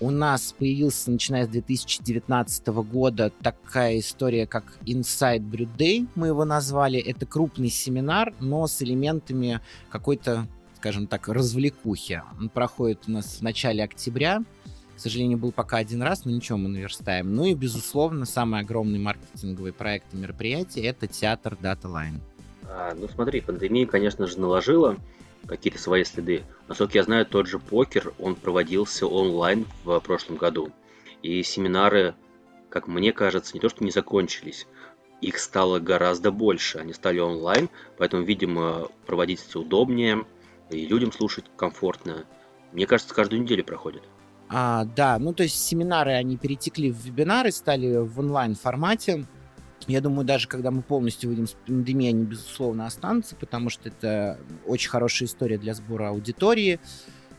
У 0.00 0.10
нас 0.10 0.52
появился, 0.58 1.12
начиная 1.12 1.46
с 1.46 1.48
2019 1.48 2.66
года, 2.66 3.30
такая 3.40 4.00
история, 4.00 4.48
как 4.48 4.64
Inside 4.84 5.48
Brew 5.48 5.68
Day, 5.76 6.08
мы 6.16 6.26
его 6.26 6.44
назвали. 6.44 6.98
Это 6.98 7.24
крупный 7.24 7.68
семинар, 7.68 8.34
но 8.40 8.66
с 8.66 8.82
элементами 8.82 9.60
какой-то, 9.90 10.48
скажем 10.78 11.06
так, 11.06 11.28
развлекухи. 11.28 12.20
Он 12.40 12.48
проходит 12.48 13.04
у 13.06 13.12
нас 13.12 13.36
в 13.36 13.42
начале 13.42 13.84
октября. 13.84 14.42
К 14.96 14.98
сожалению, 14.98 15.38
был 15.38 15.52
пока 15.52 15.76
один 15.76 16.02
раз, 16.02 16.24
но 16.24 16.32
ничего, 16.32 16.58
мы 16.58 16.68
наверстаем. 16.68 17.32
Ну 17.36 17.44
и, 17.44 17.54
безусловно, 17.54 18.26
самый 18.26 18.60
огромный 18.60 18.98
маркетинговый 18.98 19.72
проект 19.72 20.12
и 20.14 20.16
мероприятие— 20.16 20.84
это 20.86 21.06
театр 21.06 21.56
Data 21.62 21.84
Line. 21.84 22.20
А, 22.68 22.94
ну 22.94 23.08
смотри, 23.08 23.40
пандемия, 23.40 23.86
конечно 23.86 24.26
же, 24.26 24.38
наложила 24.38 24.96
какие-то 25.46 25.78
свои 25.78 26.04
следы. 26.04 26.42
Насколько 26.68 26.98
я 26.98 27.04
знаю, 27.04 27.26
тот 27.26 27.46
же 27.46 27.58
покер, 27.58 28.12
он 28.18 28.34
проводился 28.34 29.06
онлайн 29.06 29.66
в 29.84 29.98
прошлом 30.00 30.36
году. 30.36 30.70
И 31.22 31.42
семинары, 31.42 32.14
как 32.68 32.88
мне 32.88 33.12
кажется, 33.12 33.54
не 33.54 33.60
то 33.60 33.68
что 33.68 33.84
не 33.84 33.90
закончились, 33.90 34.66
их 35.20 35.38
стало 35.38 35.78
гораздо 35.78 36.30
больше. 36.30 36.78
Они 36.78 36.92
стали 36.92 37.18
онлайн, 37.18 37.68
поэтому, 37.98 38.24
видимо, 38.24 38.88
проводить 39.06 39.44
это 39.48 39.60
удобнее, 39.60 40.24
и 40.70 40.86
людям 40.86 41.12
слушать 41.12 41.44
комфортно. 41.56 42.24
Мне 42.72 42.86
кажется, 42.86 43.14
каждую 43.14 43.42
неделю 43.42 43.64
проходит. 43.64 44.02
А, 44.48 44.84
да, 44.84 45.18
ну 45.18 45.32
то 45.32 45.44
есть 45.44 45.56
семинары, 45.56 46.12
они 46.12 46.36
перетекли 46.36 46.90
в 46.90 46.96
вебинары, 46.96 47.52
стали 47.52 47.96
в 47.96 48.18
онлайн 48.18 48.54
формате. 48.54 49.26
Я 49.86 50.00
думаю, 50.00 50.24
даже 50.24 50.48
когда 50.48 50.70
мы 50.70 50.82
полностью 50.82 51.30
выйдем 51.30 51.46
с 51.46 51.52
пандемии, 51.66 52.08
они, 52.08 52.24
безусловно, 52.24 52.86
останутся, 52.86 53.36
потому 53.36 53.70
что 53.70 53.88
это 53.88 54.38
очень 54.66 54.90
хорошая 54.90 55.28
история 55.28 55.58
для 55.58 55.74
сбора 55.74 56.10
аудитории. 56.10 56.80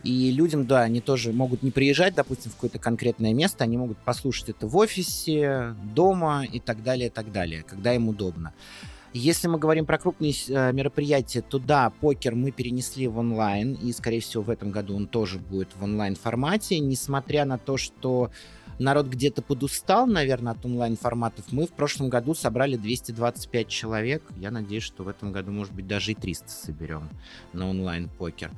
И 0.03 0.31
людям, 0.31 0.65
да, 0.65 0.81
они 0.81 0.99
тоже 0.99 1.31
могут 1.31 1.63
не 1.63 1.71
приезжать, 1.71 2.13
допустим, 2.13 2.51
в 2.51 2.55
какое-то 2.55 2.77
конкретное 2.77 3.33
место, 3.33 3.63
они 3.63 3.77
могут 3.77 3.97
послушать 3.99 4.49
это 4.49 4.67
в 4.67 4.75
офисе, 4.75 5.75
дома 5.95 6.43
и 6.43 6.59
так 6.59 6.83
далее, 6.83 7.07
и 7.07 7.09
так 7.09 7.31
далее, 7.31 7.63
когда 7.63 7.93
им 7.93 8.09
удобно. 8.09 8.53
Если 9.13 9.47
мы 9.47 9.59
говорим 9.59 9.85
про 9.85 9.99
крупные 9.99 10.33
э, 10.49 10.73
мероприятия, 10.73 11.41
то 11.41 11.59
да, 11.59 11.91
покер 12.01 12.33
мы 12.33 12.49
перенесли 12.49 13.07
в 13.07 13.19
онлайн, 13.19 13.73
и, 13.75 13.93
скорее 13.93 14.19
всего, 14.21 14.41
в 14.41 14.49
этом 14.49 14.71
году 14.71 14.95
он 14.95 15.05
тоже 15.05 15.37
будет 15.37 15.69
в 15.79 15.83
онлайн 15.83 16.15
формате, 16.15 16.79
несмотря 16.79 17.45
на 17.45 17.59
то, 17.59 17.77
что 17.77 18.31
народ 18.79 19.07
где-то 19.07 19.41
подустал, 19.41 20.07
наверное, 20.07 20.53
от 20.53 20.65
онлайн-форматов. 20.65 21.45
Мы 21.51 21.65
в 21.65 21.71
прошлом 21.71 22.09
году 22.09 22.33
собрали 22.33 22.75
225 22.75 23.67
человек. 23.67 24.23
Я 24.37 24.51
надеюсь, 24.51 24.83
что 24.83 25.03
в 25.03 25.07
этом 25.07 25.31
году, 25.31 25.51
может 25.51 25.73
быть, 25.73 25.87
даже 25.87 26.11
и 26.11 26.15
300 26.15 26.49
соберем 26.49 27.09
на 27.53 27.69
онлайн-покер. 27.69 28.51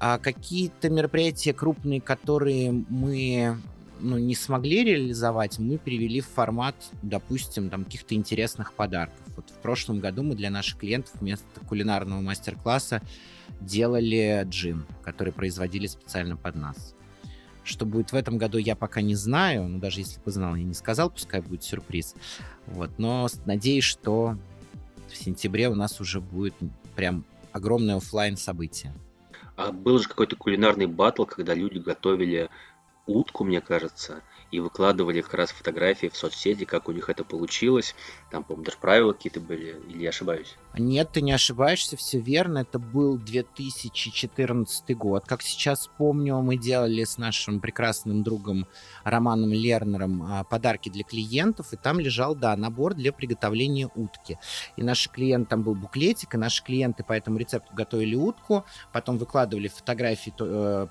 А 0.00 0.18
какие-то 0.18 0.90
мероприятия 0.90 1.52
крупные, 1.52 2.00
которые 2.00 2.72
мы 2.72 3.58
ну, 4.00 4.18
не 4.18 4.34
смогли 4.34 4.84
реализовать, 4.84 5.58
мы 5.58 5.78
перевели 5.78 6.20
в 6.20 6.26
формат, 6.26 6.74
допустим, 7.02 7.70
там 7.70 7.84
каких-то 7.84 8.14
интересных 8.14 8.72
подарков. 8.72 9.20
Вот 9.36 9.50
в 9.50 9.62
прошлом 9.62 10.00
году 10.00 10.22
мы 10.22 10.34
для 10.34 10.50
наших 10.50 10.78
клиентов 10.78 11.14
вместо 11.20 11.60
кулинарного 11.68 12.20
мастер-класса 12.20 13.02
делали 13.60 14.44
джин, 14.48 14.86
который 15.02 15.32
производили 15.32 15.86
специально 15.86 16.36
под 16.36 16.56
нас. 16.56 16.94
Что 17.64 17.86
будет 17.86 18.12
в 18.12 18.14
этом 18.14 18.38
году, 18.38 18.58
я 18.58 18.76
пока 18.76 19.00
не 19.00 19.14
знаю. 19.14 19.66
Но 19.68 19.78
даже 19.78 20.00
если 20.00 20.20
бы 20.20 20.30
знал, 20.30 20.54
я 20.54 20.64
не 20.64 20.74
сказал, 20.74 21.10
пускай 21.10 21.40
будет 21.40 21.64
сюрприз. 21.64 22.14
Вот. 22.66 22.90
Но 22.98 23.26
надеюсь, 23.46 23.84
что 23.84 24.36
в 25.08 25.16
сентябре 25.16 25.68
у 25.68 25.74
нас 25.74 26.00
уже 26.00 26.20
будет 26.20 26.54
прям 26.94 27.24
огромное 27.52 27.96
офлайн 27.96 28.36
событие. 28.36 28.94
А 29.56 29.72
был 29.72 29.98
же 29.98 30.08
какой-то 30.08 30.36
кулинарный 30.36 30.86
батл, 30.86 31.24
когда 31.24 31.54
люди 31.54 31.78
готовили 31.78 32.50
утку, 33.06 33.44
мне 33.44 33.60
кажется, 33.60 34.22
и 34.50 34.60
выкладывали 34.60 35.20
как 35.20 35.34
раз 35.34 35.50
фотографии 35.50 36.08
в 36.08 36.16
соцсети, 36.16 36.64
как 36.64 36.88
у 36.88 36.92
них 36.92 37.08
это 37.08 37.24
получилось. 37.24 37.94
Там, 38.30 38.44
по-моему, 38.44 38.64
даже 38.64 38.78
правила 38.78 39.12
какие-то 39.12 39.40
были, 39.40 39.80
или 39.88 40.02
я 40.02 40.10
ошибаюсь? 40.10 40.56
Нет, 40.76 41.10
ты 41.12 41.22
не 41.22 41.32
ошибаешься, 41.32 41.96
все 41.96 42.18
верно. 42.18 42.58
Это 42.58 42.78
был 42.78 43.18
2014 43.18 44.96
год. 44.96 45.24
Как 45.26 45.42
сейчас 45.42 45.88
помню, 45.98 46.40
мы 46.40 46.56
делали 46.56 47.04
с 47.04 47.18
нашим 47.18 47.60
прекрасным 47.60 48.22
другом 48.22 48.66
Романом 49.04 49.52
Лернером 49.52 50.22
а, 50.22 50.44
подарки 50.44 50.88
для 50.88 51.04
клиентов, 51.04 51.72
и 51.72 51.76
там 51.76 52.00
лежал, 52.00 52.34
да, 52.34 52.56
набор 52.56 52.94
для 52.94 53.12
приготовления 53.12 53.90
утки. 53.94 54.38
И 54.76 54.82
наши 54.82 55.10
клиенты, 55.10 55.50
там 55.50 55.62
был 55.62 55.74
буклетик, 55.74 56.34
и 56.34 56.38
наши 56.38 56.62
клиенты 56.62 57.04
по 57.04 57.12
этому 57.12 57.38
рецепту 57.38 57.74
готовили 57.74 58.14
утку, 58.14 58.64
потом 58.92 59.18
выкладывали 59.18 59.68
фотографии 59.68 60.32
э, 60.38 60.86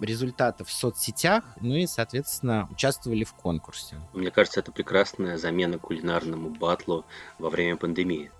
результатов 0.00 0.68
в 0.68 0.72
соцсетях, 0.72 1.44
ну 1.60 1.74
и, 1.74 1.86
соответственно, 1.86 2.68
участвовали 2.70 3.24
в 3.24 3.34
конкурсе. 3.34 3.96
Мне 4.12 4.30
кажется, 4.30 4.60
это 4.60 4.72
прекрасная 4.72 5.38
замена 5.38 5.78
кулинарному 5.78 6.50
батлу 6.50 7.04
во 7.38 7.50
время 7.50 7.76
пандемии. 7.76 8.30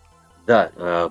Да, 0.46 0.70
э, 0.74 1.10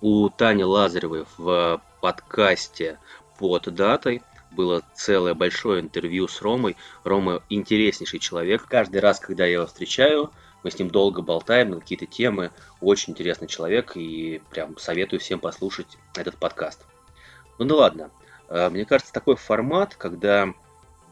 у 0.00 0.28
Тани 0.28 0.64
Лазаревой 0.64 1.24
в 1.36 1.82
подкасте 2.00 2.98
под 3.38 3.74
датой 3.74 4.22
было 4.52 4.82
целое 4.94 5.34
большое 5.34 5.80
интервью 5.80 6.28
с 6.28 6.40
Ромой. 6.40 6.76
Рома 7.04 7.42
интереснейший 7.48 8.20
человек. 8.20 8.66
Каждый 8.66 9.00
раз, 9.00 9.20
когда 9.20 9.44
я 9.44 9.54
его 9.54 9.66
встречаю, 9.66 10.30
мы 10.62 10.70
с 10.70 10.78
ним 10.78 10.90
долго 10.90 11.22
болтаем 11.22 11.70
на 11.70 11.80
какие-то 11.80 12.06
темы. 12.06 12.50
Очень 12.80 13.12
интересный 13.12 13.48
человек 13.48 13.96
и 13.96 14.40
прям 14.50 14.78
советую 14.78 15.20
всем 15.20 15.40
послушать 15.40 15.98
этот 16.14 16.36
подкаст. 16.36 16.86
Ну 17.58 17.64
да 17.64 17.74
ладно, 17.74 18.10
Э, 18.25 18.25
мне 18.50 18.84
кажется, 18.84 19.12
такой 19.12 19.36
формат, 19.36 19.94
когда 19.96 20.52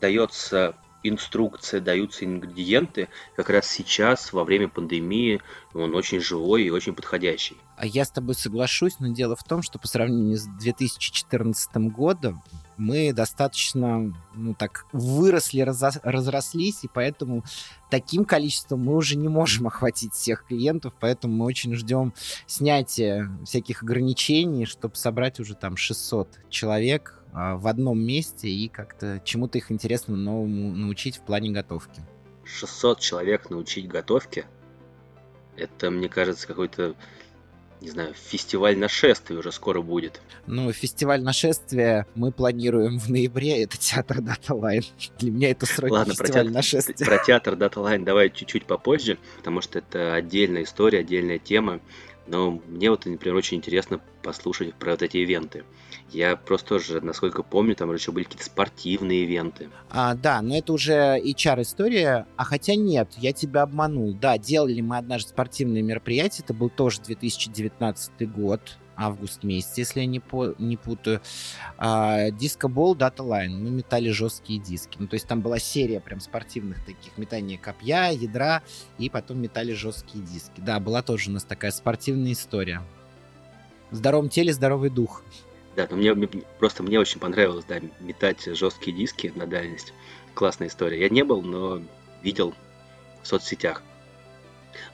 дается 0.00 0.76
инструкция, 1.04 1.80
даются 1.80 2.24
ингредиенты, 2.24 3.08
как 3.36 3.50
раз 3.50 3.68
сейчас, 3.68 4.32
во 4.32 4.42
время 4.42 4.68
пандемии, 4.68 5.42
он 5.74 5.94
очень 5.94 6.18
живой 6.18 6.64
и 6.64 6.70
очень 6.70 6.94
подходящий. 6.94 7.58
А 7.76 7.86
я 7.86 8.04
с 8.04 8.10
тобой 8.10 8.34
соглашусь, 8.34 8.98
но 9.00 9.08
дело 9.08 9.36
в 9.36 9.44
том, 9.44 9.62
что 9.62 9.78
по 9.78 9.86
сравнению 9.86 10.38
с 10.38 10.46
2014 10.46 11.76
годом 11.92 12.42
мы 12.78 13.12
достаточно, 13.12 14.14
ну 14.34 14.54
так, 14.54 14.86
выросли, 14.92 15.60
разрослись, 15.60 16.84
и 16.84 16.88
поэтому 16.88 17.44
таким 17.90 18.24
количеством 18.24 18.80
мы 18.80 18.96
уже 18.96 19.16
не 19.16 19.28
можем 19.28 19.66
охватить 19.66 20.14
всех 20.14 20.46
клиентов, 20.46 20.94
поэтому 20.98 21.34
мы 21.34 21.44
очень 21.44 21.74
ждем 21.74 22.14
снятия 22.46 23.30
всяких 23.44 23.82
ограничений, 23.82 24.64
чтобы 24.64 24.96
собрать 24.96 25.38
уже 25.38 25.54
там 25.54 25.76
600 25.76 26.48
человек 26.48 27.20
в 27.34 27.66
одном 27.66 28.00
месте 28.00 28.48
и 28.48 28.68
как-то 28.68 29.20
чему-то 29.24 29.58
их 29.58 29.72
интересно 29.72 30.16
новому 30.16 30.72
научить 30.72 31.16
в 31.16 31.22
плане 31.22 31.50
готовки. 31.50 32.00
600 32.44 33.00
человек 33.00 33.50
научить 33.50 33.88
готовке? 33.88 34.46
Это, 35.56 35.90
мне 35.90 36.08
кажется, 36.08 36.46
какой-то 36.46 36.94
не 37.80 37.90
знаю, 37.90 38.14
фестиваль 38.14 38.78
нашествия 38.78 39.36
уже 39.36 39.52
скоро 39.52 39.82
будет. 39.82 40.20
Ну, 40.46 40.72
фестиваль 40.72 41.22
нашествия 41.22 42.06
мы 42.14 42.32
планируем 42.32 42.98
в 42.98 43.10
ноябре, 43.10 43.62
это 43.62 43.76
театр 43.76 44.18
Line. 44.20 44.84
Для 45.18 45.30
меня 45.30 45.50
это 45.50 45.66
сроки 45.66 45.92
Ладно, 45.92 46.14
фестиваль 46.14 46.28
про 46.28 46.34
театр, 46.34 46.52
нашествия. 46.52 47.06
Про 47.06 47.24
театр 47.24 47.54
Line 47.54 48.04
давай 48.04 48.30
чуть-чуть 48.30 48.64
попозже, 48.64 49.18
потому 49.36 49.60
что 49.60 49.80
это 49.80 50.14
отдельная 50.14 50.62
история, 50.62 51.00
отдельная 51.00 51.38
тема. 51.38 51.80
Но 52.26 52.62
мне 52.68 52.90
вот, 52.90 53.04
например, 53.06 53.36
очень 53.36 53.58
интересно 53.58 54.00
послушать 54.22 54.74
про 54.74 54.92
вот 54.92 55.02
эти 55.02 55.18
ивенты. 55.18 55.64
Я 56.10 56.36
просто 56.36 56.68
тоже, 56.70 57.00
насколько 57.00 57.42
помню, 57.42 57.74
там 57.74 57.92
еще 57.92 58.12
были 58.12 58.24
какие-то 58.24 58.46
спортивные 58.46 59.24
ивенты. 59.24 59.68
А, 59.90 60.14
да, 60.14 60.40
но 60.42 60.56
это 60.56 60.72
уже 60.72 61.20
HR-история. 61.20 62.26
А 62.36 62.44
хотя 62.44 62.74
нет, 62.76 63.08
я 63.16 63.32
тебя 63.32 63.62
обманул. 63.62 64.14
Да, 64.14 64.38
делали 64.38 64.80
мы 64.80 64.96
однажды 64.96 65.30
спортивные 65.30 65.82
мероприятия. 65.82 66.42
Это 66.42 66.54
был 66.54 66.70
тоже 66.70 67.00
2019 67.02 68.32
год 68.32 68.78
август 68.96 69.42
месяц, 69.42 69.76
если 69.76 70.00
я 70.00 70.06
не, 70.06 70.20
по, 70.20 70.54
не 70.58 70.76
путаю. 70.76 71.20
А, 71.78 72.30
дискобол 72.30 72.94
Line. 72.94 73.50
Мы 73.50 73.70
метали 73.70 74.10
жесткие 74.10 74.60
диски. 74.60 74.96
Ну, 74.98 75.06
то 75.06 75.14
есть 75.14 75.26
там 75.26 75.40
была 75.40 75.58
серия 75.58 76.00
прям 76.00 76.20
спортивных 76.20 76.84
таких 76.84 77.16
метания 77.18 77.58
копья, 77.58 78.10
ядра, 78.10 78.62
и 78.98 79.08
потом 79.10 79.40
метали 79.40 79.72
жесткие 79.72 80.24
диски. 80.24 80.60
Да, 80.60 80.80
была 80.80 81.02
тоже 81.02 81.30
у 81.30 81.32
нас 81.32 81.44
такая 81.44 81.70
спортивная 81.70 82.32
история. 82.32 82.82
В 83.90 83.96
здоровом 83.96 84.28
теле 84.28 84.52
здоровый 84.52 84.90
дух. 84.90 85.22
Да, 85.76 85.86
но 85.90 85.96
мне 85.96 86.14
просто 86.58 86.82
мне 86.82 87.00
очень 87.00 87.20
понравилось, 87.20 87.64
да, 87.68 87.80
метать 88.00 88.44
жесткие 88.44 88.96
диски 88.96 89.32
на 89.34 89.46
дальность. 89.46 89.92
Классная 90.34 90.68
история. 90.68 91.00
Я 91.00 91.08
не 91.08 91.24
был, 91.24 91.42
но 91.42 91.80
видел 92.22 92.54
в 93.22 93.26
соцсетях. 93.26 93.82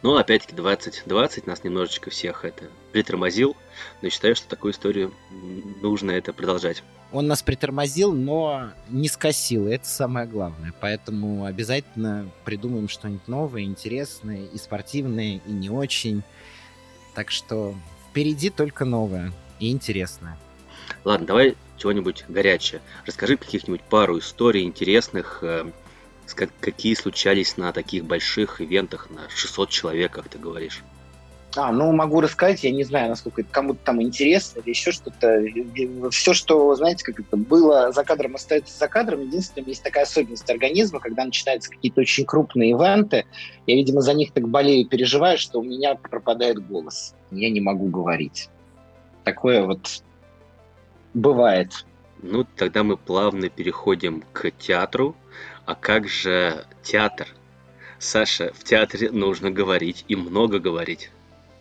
Но 0.03 0.17
опять-таки 0.17 0.55
2020 0.55 1.47
нас 1.47 1.65
немножечко 1.65 2.11
всех 2.11 2.45
это 2.45 2.65
притормозил, 2.93 3.57
но 4.03 4.09
считаю, 4.09 4.37
что 4.37 4.49
такую 4.49 4.73
историю 4.73 5.13
нужно 5.83 6.13
это 6.13 6.33
продолжать. 6.33 6.83
Он 7.13 7.27
нас 7.27 7.43
притормозил, 7.43 8.13
но 8.13 8.71
не 8.89 9.09
скосил, 9.09 9.67
и 9.67 9.73
это 9.73 9.87
самое 9.87 10.27
главное. 10.27 10.73
Поэтому 10.81 11.45
обязательно 11.45 12.31
придумаем 12.45 12.89
что-нибудь 12.89 13.27
новое, 13.27 13.63
интересное, 13.63 14.47
и 14.47 14.59
спортивное, 14.59 15.41
и 15.45 15.51
не 15.51 15.71
очень. 15.71 16.23
Так 17.15 17.31
что 17.31 17.75
впереди 18.11 18.51
только 18.51 18.85
новое 18.85 19.33
и 19.59 19.71
интересное. 19.73 20.39
Ладно, 21.05 21.27
давай 21.27 21.57
чего-нибудь 21.77 22.25
горячее. 22.29 22.81
Расскажи 23.07 23.37
каких-нибудь 23.37 23.83
пару 23.83 24.19
историй 24.19 24.63
интересных, 24.63 25.43
э, 26.37 26.49
какие 26.61 26.95
случались 26.95 27.57
на 27.57 27.73
таких 27.73 28.05
больших 28.05 28.61
ивентах 28.61 29.09
на 29.11 29.29
600 29.31 29.71
человек, 29.71 30.13
как 30.13 30.29
ты 30.29 30.39
говоришь. 30.39 30.83
А, 31.57 31.73
ну, 31.73 31.91
могу 31.91 32.21
рассказать, 32.21 32.63
я 32.63 32.71
не 32.71 32.85
знаю, 32.85 33.09
насколько 33.09 33.41
это 33.41 33.51
кому-то 33.51 33.81
там 33.85 34.01
интересно 34.01 34.61
или 34.61 34.71
еще 34.71 34.93
что-то. 34.93 35.45
Все, 36.11 36.33
что, 36.33 36.75
знаете, 36.77 37.05
как 37.05 37.19
это 37.19 37.37
было 37.37 37.91
за 37.91 38.05
кадром, 38.05 38.37
остается 38.37 38.79
за 38.79 38.87
кадром. 38.87 39.23
Единственное, 39.23 39.67
есть 39.67 39.83
такая 39.83 40.05
особенность 40.05 40.49
организма, 40.49 41.01
когда 41.01 41.25
начинаются 41.25 41.71
какие-то 41.71 42.03
очень 42.03 42.25
крупные 42.25 42.71
ивенты, 42.71 43.27
я, 43.67 43.75
видимо, 43.75 44.01
за 44.01 44.15
них 44.15 44.33
так 44.33 44.49
болею 44.49 44.83
и 44.83 44.89
переживаю, 44.89 45.39
что 45.39 45.59
у 45.59 45.65
меня 45.65 45.97
пропадает 45.97 46.65
голос. 46.65 47.15
Я 47.33 47.51
не 47.51 47.61
могу 47.61 47.89
говорить. 47.89 48.49
Такое 49.25 49.65
вот 49.65 50.05
бывает. 51.15 51.85
Ну, 52.23 52.47
тогда 52.57 52.85
мы 52.85 52.97
плавно 52.97 53.49
переходим 53.49 54.23
к 54.33 54.51
театру. 54.53 55.17
А 55.67 55.75
как 55.75 56.09
же 56.09 56.65
театр? 56.83 57.29
Саша, 57.99 58.53
в 58.55 58.65
театре 58.65 59.11
нужно 59.11 59.51
говорить 59.51 60.05
и 60.09 60.17
много 60.17 60.59
говорить. 60.59 61.11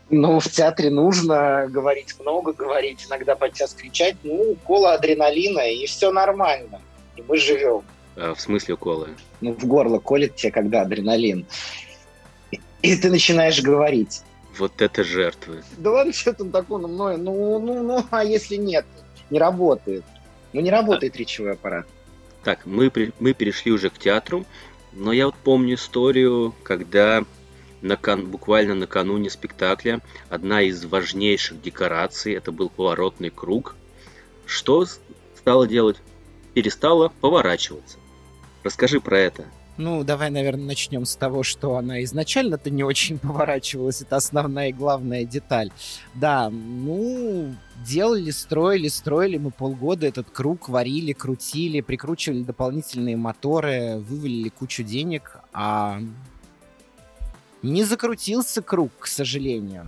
Ну, 0.09 0.39
в 0.39 0.49
театре 0.49 0.89
нужно 0.89 1.67
говорить 1.69 2.15
много, 2.19 2.53
говорить, 2.53 3.05
иногда 3.07 3.35
подчас 3.35 3.73
кричать. 3.73 4.15
Ну, 4.23 4.51
укола 4.51 4.93
адреналина, 4.93 5.69
и 5.71 5.85
все 5.85 6.11
нормально. 6.11 6.81
И 7.15 7.23
мы 7.27 7.37
живем. 7.37 7.83
А, 8.15 8.33
в 8.33 8.41
смысле 8.41 8.73
уколы? 8.73 9.09
Ну, 9.41 9.53
в 9.53 9.65
горло 9.65 9.99
колет 9.99 10.35
тебе, 10.35 10.51
когда 10.51 10.81
адреналин. 10.81 11.45
И, 12.51 12.59
и 12.81 12.95
ты 12.95 13.11
начинаешь 13.11 13.61
говорить. 13.61 14.23
Вот 14.57 14.81
это 14.81 15.03
жертвы. 15.03 15.63
Да 15.77 15.91
ладно, 15.91 16.11
что 16.11 16.33
там 16.33 16.49
такое, 16.49 16.79
ну, 16.79 17.17
ну, 17.17 17.59
ну, 17.59 17.83
ну, 17.83 18.05
а 18.09 18.23
если 18.23 18.55
нет? 18.55 18.85
Не 19.29 19.39
работает. 19.39 20.03
Ну, 20.53 20.61
не 20.61 20.71
работает 20.71 21.15
а... 21.15 21.17
речевой 21.17 21.53
аппарат. 21.53 21.85
Так, 22.43 22.65
мы, 22.65 22.91
мы 23.19 23.33
перешли 23.33 23.71
уже 23.71 23.89
к 23.89 23.97
театру, 23.97 24.45
но 24.93 25.11
я 25.11 25.25
вот 25.25 25.35
помню 25.35 25.75
историю, 25.75 26.55
когда 26.63 27.23
накан, 27.81 28.25
буквально 28.25 28.75
накануне 28.75 29.29
спектакля 29.29 30.01
одна 30.29 30.61
из 30.61 30.83
важнейших 30.85 31.61
декораций, 31.61 32.33
это 32.33 32.51
был 32.51 32.69
поворотный 32.69 33.29
круг, 33.29 33.75
что 34.45 34.85
стала 35.37 35.67
делать? 35.67 35.97
Перестала 36.53 37.09
поворачиваться. 37.21 37.97
Расскажи 38.63 38.99
про 38.99 39.19
это. 39.19 39.45
Ну, 39.79 40.03
давай, 40.03 40.29
наверное, 40.29 40.65
начнем 40.65 41.05
с 41.05 41.15
того, 41.15 41.41
что 41.41 41.77
она 41.77 42.03
изначально-то 42.03 42.69
не 42.69 42.83
очень 42.83 43.17
поворачивалась. 43.17 44.01
Это 44.01 44.17
основная 44.17 44.69
и 44.69 44.73
главная 44.73 45.23
деталь. 45.23 45.71
Да, 46.15 46.49
ну, 46.49 47.55
делали, 47.87 48.29
строили, 48.31 48.89
строили 48.89 49.37
мы 49.37 49.51
полгода 49.51 50.05
этот 50.05 50.29
круг, 50.31 50.67
варили, 50.67 51.13
крутили, 51.13 51.79
прикручивали 51.79 52.43
дополнительные 52.43 53.15
моторы, 53.15 53.99
вывалили 53.99 54.49
кучу 54.49 54.83
денег, 54.83 55.37
а 55.53 56.01
не 57.61 57.85
закрутился 57.85 58.61
круг, 58.61 58.91
к 58.99 59.07
сожалению. 59.07 59.87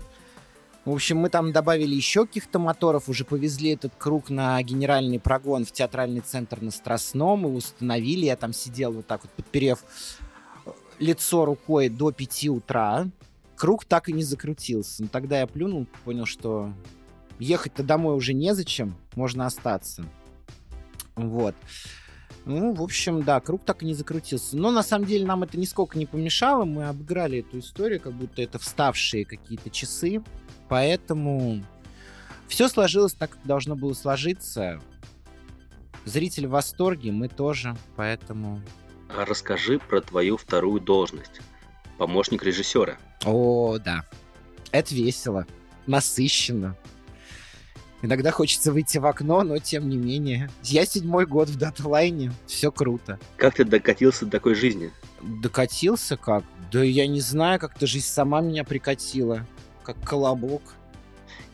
В 0.84 0.92
общем, 0.92 1.18
мы 1.18 1.30
там 1.30 1.52
добавили 1.52 1.94
еще 1.94 2.26
каких-то 2.26 2.58
моторов, 2.58 3.08
уже 3.08 3.24
повезли 3.24 3.72
этот 3.72 3.94
круг 3.96 4.32
на 4.32 4.62
генеральный 4.64 5.20
прогон 5.20 5.64
в 5.64 5.72
театральный 5.72 6.22
центр 6.22 6.60
на 6.60 6.72
Страстном, 6.72 7.46
и 7.48 7.52
установили. 7.52 8.26
Я 8.26 8.36
там 8.36 8.52
сидел 8.52 8.92
вот 8.94 9.06
так 9.06 9.22
вот, 9.24 9.32
подперев 9.32 9.84
лицо 10.98 11.46
рукой 11.46 11.90
до 11.90 12.12
5 12.12 12.48
утра. 12.50 13.08
Круг 13.56 13.86
так 13.86 14.10
и 14.10 14.14
не 14.14 14.24
закрутился. 14.24 15.04
Но 15.04 15.08
тогда 15.08 15.40
я 15.40 15.48
плюнул, 15.48 15.86
понял, 16.04 16.26
что 16.26 16.74
ехать-то 17.38 17.84
домой 17.84 18.16
уже 18.16 18.34
незачем, 18.34 18.96
можно 19.16 19.46
остаться. 19.46 20.04
Вот. 21.16 21.56
Ну, 22.46 22.74
в 22.74 22.82
общем, 22.82 23.22
да, 23.22 23.40
круг 23.40 23.64
так 23.64 23.84
и 23.84 23.86
не 23.86 23.94
закрутился. 23.94 24.58
Но 24.58 24.72
на 24.72 24.82
самом 24.82 25.06
деле 25.06 25.28
нам 25.28 25.44
это 25.44 25.60
нисколько 25.60 26.00
не 26.00 26.08
помешало. 26.08 26.66
Мы 26.66 26.88
обыграли 26.88 27.40
эту 27.40 27.60
историю, 27.60 28.00
как 28.00 28.14
будто 28.14 28.42
это 28.42 28.58
вставшие 28.58 29.26
какие-то 29.26 29.70
часы. 29.70 30.24
Поэтому 30.72 31.62
все 32.48 32.70
сложилось 32.70 33.14
так, 33.14 33.32
как 33.32 33.40
должно 33.44 33.76
было 33.76 33.92
сложиться. 33.92 34.80
Зритель 36.06 36.48
в 36.48 36.52
восторге, 36.52 37.12
мы 37.12 37.28
тоже, 37.28 37.76
поэтому... 37.98 38.62
А 39.10 39.26
расскажи 39.26 39.80
про 39.80 40.00
твою 40.00 40.38
вторую 40.38 40.80
должность. 40.80 41.42
Помощник 41.98 42.44
режиссера. 42.44 42.98
О, 43.26 43.80
да. 43.80 44.06
Это 44.72 44.96
весело, 44.96 45.46
насыщенно. 45.88 46.78
Иногда 48.02 48.32
хочется 48.32 48.72
выйти 48.72 48.98
в 48.98 49.06
окно, 49.06 49.44
но 49.44 49.58
тем 49.60 49.90
не 49.90 49.98
менее. 49.98 50.50
Я 50.64 50.86
седьмой 50.86 51.26
год 51.26 51.50
в 51.50 51.58
датлайне, 51.58 52.32
все 52.48 52.72
круто. 52.72 53.20
Как 53.36 53.56
ты 53.56 53.66
докатился 53.66 54.24
до 54.24 54.32
такой 54.32 54.56
жизни? 54.56 54.90
Докатился 55.22 56.16
как? 56.16 56.46
Да 56.72 56.82
я 56.82 57.08
не 57.08 57.20
знаю, 57.20 57.60
как-то 57.60 57.86
жизнь 57.88 58.08
сама 58.08 58.40
меня 58.40 58.64
прикатила, 58.64 59.46
как 59.84 60.00
колобок. 60.04 60.62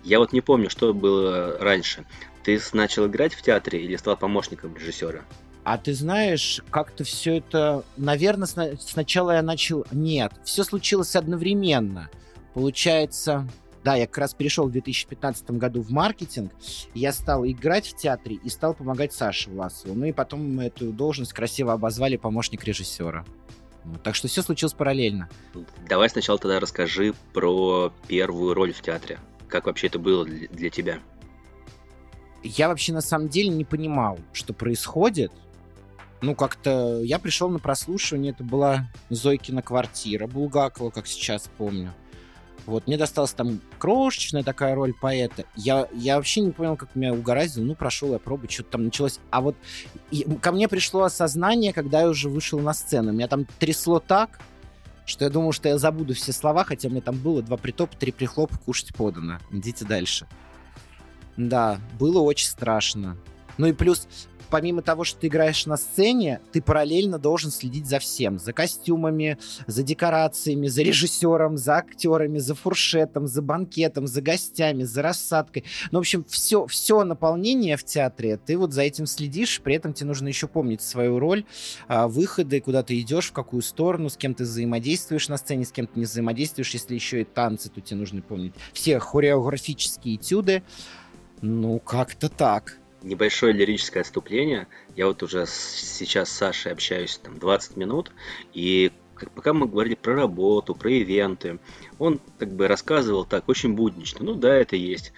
Я 0.04 0.20
вот 0.20 0.34
не 0.34 0.42
помню, 0.42 0.70
что 0.70 0.94
было 0.94 1.58
раньше. 1.60 2.06
Ты 2.44 2.60
начал 2.74 3.08
играть 3.08 3.34
в 3.34 3.42
театре 3.42 3.84
или 3.84 3.96
стал 3.98 4.16
помощником 4.16 4.76
режиссера? 4.76 5.22
А 5.64 5.78
ты 5.78 5.94
знаешь, 5.94 6.62
как-то 6.70 7.04
все 7.04 7.38
это... 7.38 7.84
Наверное, 7.98 8.78
сначала 8.80 9.32
я 9.32 9.42
начал... 9.42 9.86
Нет, 9.92 10.32
все 10.46 10.64
случилось 10.64 11.16
одновременно. 11.16 12.10
Получается, 12.54 13.46
да, 13.84 13.96
я 13.96 14.06
как 14.06 14.18
раз 14.18 14.34
перешел 14.34 14.68
в 14.68 14.72
2015 14.72 15.52
году 15.52 15.82
в 15.82 15.92
маркетинг, 15.92 16.52
я 16.94 17.14
стал 17.14 17.46
играть 17.46 17.88
в 17.88 17.96
театре 17.96 18.36
и 18.36 18.50
стал 18.50 18.74
помогать 18.74 19.14
Саше 19.14 19.50
Власову. 19.50 19.94
Ну 19.94 20.06
и 20.06 20.12
потом 20.12 20.56
мы 20.56 20.66
эту 20.66 20.92
должность 20.92 21.34
красиво 21.34 21.74
обозвали 21.74 22.18
помощник 22.18 22.64
режиссера. 22.64 23.26
Так 24.04 24.16
что 24.16 24.28
все 24.28 24.42
случилось 24.42 24.74
параллельно. 24.74 25.30
Давай 25.88 26.10
сначала 26.10 26.38
тогда 26.38 26.60
расскажи 26.60 27.14
про 27.34 27.92
первую 28.08 28.54
роль 28.54 28.74
в 28.74 28.82
театре. 28.82 29.20
Как 29.48 29.66
вообще 29.66 29.88
это 29.88 30.00
было 30.00 30.26
для 30.26 30.70
тебя? 30.70 31.00
Я 32.44 32.68
вообще 32.68 32.94
на 32.94 33.02
самом 33.02 33.30
деле 33.30 33.50
не 33.50 33.66
понимал, 33.66 34.20
что 34.34 34.54
происходит. 34.54 35.32
Ну, 36.22 36.36
как-то 36.36 37.02
я 37.04 37.20
пришел 37.20 37.50
на 37.50 37.60
прослушивание, 37.60 38.32
это 38.32 38.44
была 38.44 38.90
Зойкина 39.10 39.62
квартира 39.62 40.28
Булгакова, 40.28 40.90
как 40.90 41.08
сейчас 41.08 41.50
помню. 41.58 41.94
Вот, 42.66 42.88
мне 42.88 42.98
досталась 42.98 43.32
там 43.32 43.62
крошечная 43.78 44.44
такая 44.44 44.76
роль 44.76 44.94
поэта. 44.94 45.46
Я, 45.56 45.88
я 45.94 46.18
вообще 46.18 46.42
не 46.42 46.52
понял, 46.52 46.76
как 46.76 46.96
меня 46.96 47.14
угораздило. 47.14 47.64
Ну, 47.64 47.76
прошел 47.76 48.12
я 48.12 48.20
пробу, 48.20 48.50
что-то 48.50 48.72
там 48.72 48.86
началось. 48.86 49.20
А 49.30 49.42
вот 49.42 49.56
и, 50.12 50.24
ко 50.42 50.52
мне 50.52 50.68
пришло 50.68 51.04
осознание, 51.04 51.72
когда 51.72 52.02
я 52.02 52.10
уже 52.10 52.30
вышел 52.30 52.60
на 52.60 52.74
сцену. 52.74 53.14
Меня 53.14 53.28
там 53.28 53.46
трясло 53.60 54.00
так, 54.00 54.40
что 55.06 55.24
я 55.24 55.32
думал, 55.32 55.54
что 55.54 55.70
я 55.70 55.78
забуду 55.78 56.14
все 56.14 56.34
слова, 56.34 56.66
хотя 56.66 56.90
мне 56.90 57.00
там 57.00 57.18
было 57.18 57.42
два 57.42 57.56
притопа, 57.56 57.96
три 57.96 58.12
прихлопа, 58.12 58.58
кушать 58.58 58.94
подано. 58.94 59.40
Идите 59.52 59.86
дальше. 59.86 60.28
Да, 61.38 61.80
было 61.98 62.20
очень 62.20 62.48
страшно. 62.48 63.16
Ну 63.58 63.68
и 63.68 63.74
плюс 63.74 64.08
помимо 64.50 64.82
того, 64.82 65.04
что 65.04 65.20
ты 65.20 65.28
играешь 65.28 65.66
на 65.66 65.78
сцене, 65.78 66.42
ты 66.52 66.62
параллельно 66.62 67.20
должен 67.20 67.52
следить 67.52 67.88
за 67.88 68.00
всем. 68.00 68.40
За 68.40 68.54
костюмами, 68.54 69.38
за 69.68 69.84
декорациями, 69.84 70.68
за 70.68 70.84
режиссером, 70.84 71.58
за 71.58 71.78
актерами, 71.78 72.40
за 72.40 72.56
фуршетом, 72.56 73.28
за 73.28 73.42
банкетом, 73.42 74.08
за 74.08 74.22
гостями, 74.22 74.84
за 74.84 75.02
рассадкой. 75.02 75.64
Ну, 75.92 76.00
в 76.00 76.02
общем, 76.02 76.26
все, 76.28 76.66
все 76.68 77.04
наполнение 77.04 77.78
в 77.78 77.84
театре, 77.84 78.38
ты 78.38 78.58
вот 78.58 78.74
за 78.74 78.82
этим 78.82 79.06
следишь, 79.06 79.62
при 79.62 79.76
этом 79.76 79.94
тебе 79.94 80.08
нужно 80.08 80.28
еще 80.28 80.48
помнить 80.48 80.82
свою 80.82 81.20
роль, 81.20 81.46
а, 81.88 82.08
выходы, 82.08 82.62
куда 82.62 82.84
ты 82.84 83.00
идешь, 83.00 83.28
в 83.28 83.34
какую 83.34 83.62
сторону, 83.62 84.10
с 84.10 84.18
кем 84.18 84.34
ты 84.34 84.44
взаимодействуешь 84.44 85.30
на 85.30 85.38
сцене, 85.38 85.66
с 85.66 85.72
кем 85.72 85.88
ты 85.88 86.00
не 86.00 86.06
взаимодействуешь. 86.06 86.72
Если 86.72 86.96
еще 86.96 87.22
и 87.22 87.24
танцы, 87.24 87.70
то 87.70 87.82
тебе 87.82 88.00
нужно 88.00 88.22
помнить 88.22 88.54
все 88.74 89.00
хореографические 89.00 90.16
этюды. 90.16 90.64
Ну, 91.42 91.80
как-то 91.80 92.30
так 92.30 92.78
небольшое 93.08 93.54
лирическое 93.54 94.02
отступление. 94.02 94.68
Я 94.96 95.08
вот 95.08 95.24
уже 95.24 95.46
сейчас 95.48 96.30
с 96.30 96.34
Сашей 96.34 96.72
общаюсь 96.72 97.18
там 97.18 97.40
20 97.40 97.78
минут, 97.78 98.12
и 98.54 98.92
пока 99.36 99.54
мы 99.54 99.68
говорили 99.68 99.96
про 99.96 100.16
работу, 100.16 100.76
про 100.76 100.92
ивенты, 100.92 101.60
он 101.98 102.20
как 102.38 102.54
бы 102.54 102.68
рассказывал 102.68 103.26
так 103.26 103.50
очень 103.50 103.74
буднично. 103.74 104.24
Ну 104.24 104.36
да, 104.36 104.54
это 104.54 104.76
есть. 104.76 105.14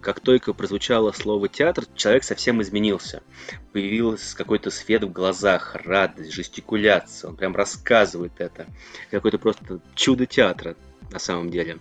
Как 0.00 0.20
только 0.20 0.54
прозвучало 0.54 1.12
слово 1.12 1.48
театр, 1.48 1.84
человек 1.94 2.24
совсем 2.24 2.62
изменился. 2.62 3.22
Появился 3.72 4.34
какой-то 4.34 4.70
свет 4.70 5.04
в 5.04 5.12
глазах, 5.12 5.74
радость, 5.74 6.32
жестикуляция. 6.32 7.28
Он 7.28 7.36
прям 7.36 7.54
рассказывает 7.54 8.32
это. 8.38 8.66
Какое-то 9.10 9.38
просто 9.38 9.80
чудо 9.94 10.24
театра 10.24 10.76
на 11.10 11.18
самом 11.18 11.50
деле. 11.50 11.78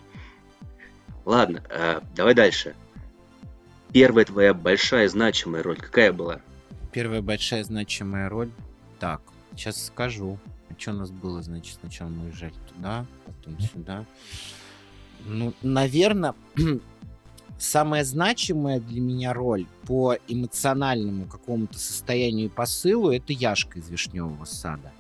Ладно, 1.24 1.64
э, 1.70 2.02
давай 2.16 2.34
дальше. 2.34 2.76
Первая 3.92 4.26
твоя 4.26 4.54
большая 4.54 5.10
значимая 5.10 5.64
роль 5.64 5.78
какая 5.78 6.14
была? 6.14 6.42
Первая 6.92 7.22
большая 7.22 7.64
значимая 7.64 8.30
роль? 8.30 8.52
Так, 9.00 9.22
сейчас 9.56 9.88
скажу. 9.88 10.38
А 10.70 10.80
что 10.80 10.92
у 10.92 10.96
нас 10.96 11.10
было, 11.10 11.42
значит, 11.42 11.78
сначала 11.82 12.10
мы 12.10 12.26
уезжали 12.26 12.54
туда, 12.74 13.06
потом 13.26 13.60
сюда. 13.60 14.06
Ну, 15.26 15.54
наверное, 15.64 16.36
самая 17.58 18.04
значимая 18.04 18.80
для 18.80 19.02
меня 19.02 19.34
роль 19.34 19.66
по 19.86 20.16
эмоциональному 20.28 21.26
какому-то 21.26 21.80
состоянию 21.80 22.46
и 22.46 22.50
посылу 22.50 23.12
это 23.12 23.34
Яшка 23.34 23.80
из 23.80 23.90
Вишневого 23.90 24.46
сада. 24.46 24.92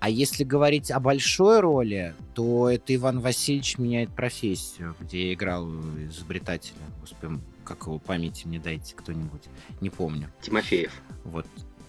А 0.00 0.10
если 0.10 0.44
говорить 0.44 0.90
о 0.90 1.00
большой 1.00 1.60
роли, 1.60 2.14
то 2.34 2.68
это 2.68 2.94
Иван 2.94 3.20
Васильевич 3.20 3.78
меняет 3.78 4.10
профессию, 4.10 4.94
где 5.00 5.28
я 5.28 5.34
играл 5.34 5.68
изобретателя. 6.08 6.76
Господи, 7.00 7.40
как 7.68 7.82
его 7.82 7.98
памяти 7.98 8.46
мне 8.46 8.58
дайте 8.58 8.94
кто-нибудь, 8.94 9.42
не 9.82 9.90
помню. 9.90 10.32
Тимофеев. 10.40 10.92
Вот. 11.24 11.46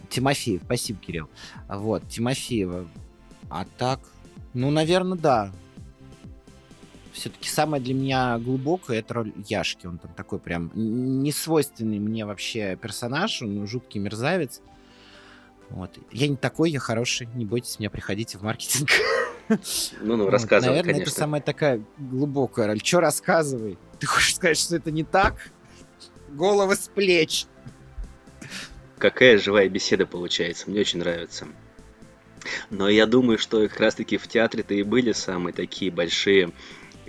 Тимофеев, 0.09 0.61
спасибо, 0.65 0.99
Кирилл. 0.99 1.29
Вот, 1.69 2.07
Тимофеева. 2.09 2.87
А 3.49 3.65
так, 3.77 4.01
ну, 4.53 4.71
наверное, 4.71 5.17
да. 5.17 5.51
Все-таки 7.13 7.49
самое 7.49 7.81
для 7.81 7.93
меня 7.93 8.37
глубокое 8.39 8.99
это 8.99 9.13
роль 9.13 9.33
Яшки. 9.47 9.87
Он 9.87 9.97
там 9.97 10.13
такой 10.13 10.39
прям 10.39 10.71
несвойственный 10.75 11.99
мне 11.99 12.25
вообще 12.25 12.75
персонаж, 12.75 13.41
он 13.41 13.65
жуткий 13.65 13.99
мерзавец. 13.99 14.61
Вот. 15.69 15.97
Я 16.11 16.27
не 16.27 16.35
такой, 16.35 16.71
я 16.71 16.79
хороший, 16.79 17.27
не 17.35 17.45
бойтесь 17.45 17.79
меня, 17.79 17.89
приходите 17.89 18.37
в 18.37 18.41
маркетинг. 18.41 18.89
Ну, 20.03 20.15
ну, 20.15 20.29
рассказывай, 20.29 20.73
Наверное, 20.73 20.93
конечно. 20.93 21.09
это 21.09 21.19
самая 21.19 21.41
такая 21.41 21.81
глубокая 21.97 22.67
роль. 22.67 22.79
Че 22.81 22.99
рассказывай? 22.99 23.79
Ты 23.97 24.05
хочешь 24.05 24.35
сказать, 24.35 24.59
что 24.59 24.75
это 24.75 24.91
не 24.91 25.03
так? 25.03 25.51
Головы 26.29 26.75
с 26.75 26.87
плеч. 26.87 27.45
Какая 28.97 29.37
живая 29.37 29.69
беседа 29.69 30.05
получается, 30.05 30.69
мне 30.69 30.81
очень 30.81 30.99
нравится. 30.99 31.47
Но 32.69 32.89
я 32.89 33.05
думаю, 33.05 33.37
что 33.37 33.67
как 33.67 33.79
раз-таки 33.79 34.17
в 34.17 34.27
театре-то 34.27 34.73
и 34.73 34.83
были 34.83 35.11
самые 35.11 35.53
такие 35.53 35.91
большие 35.91 36.51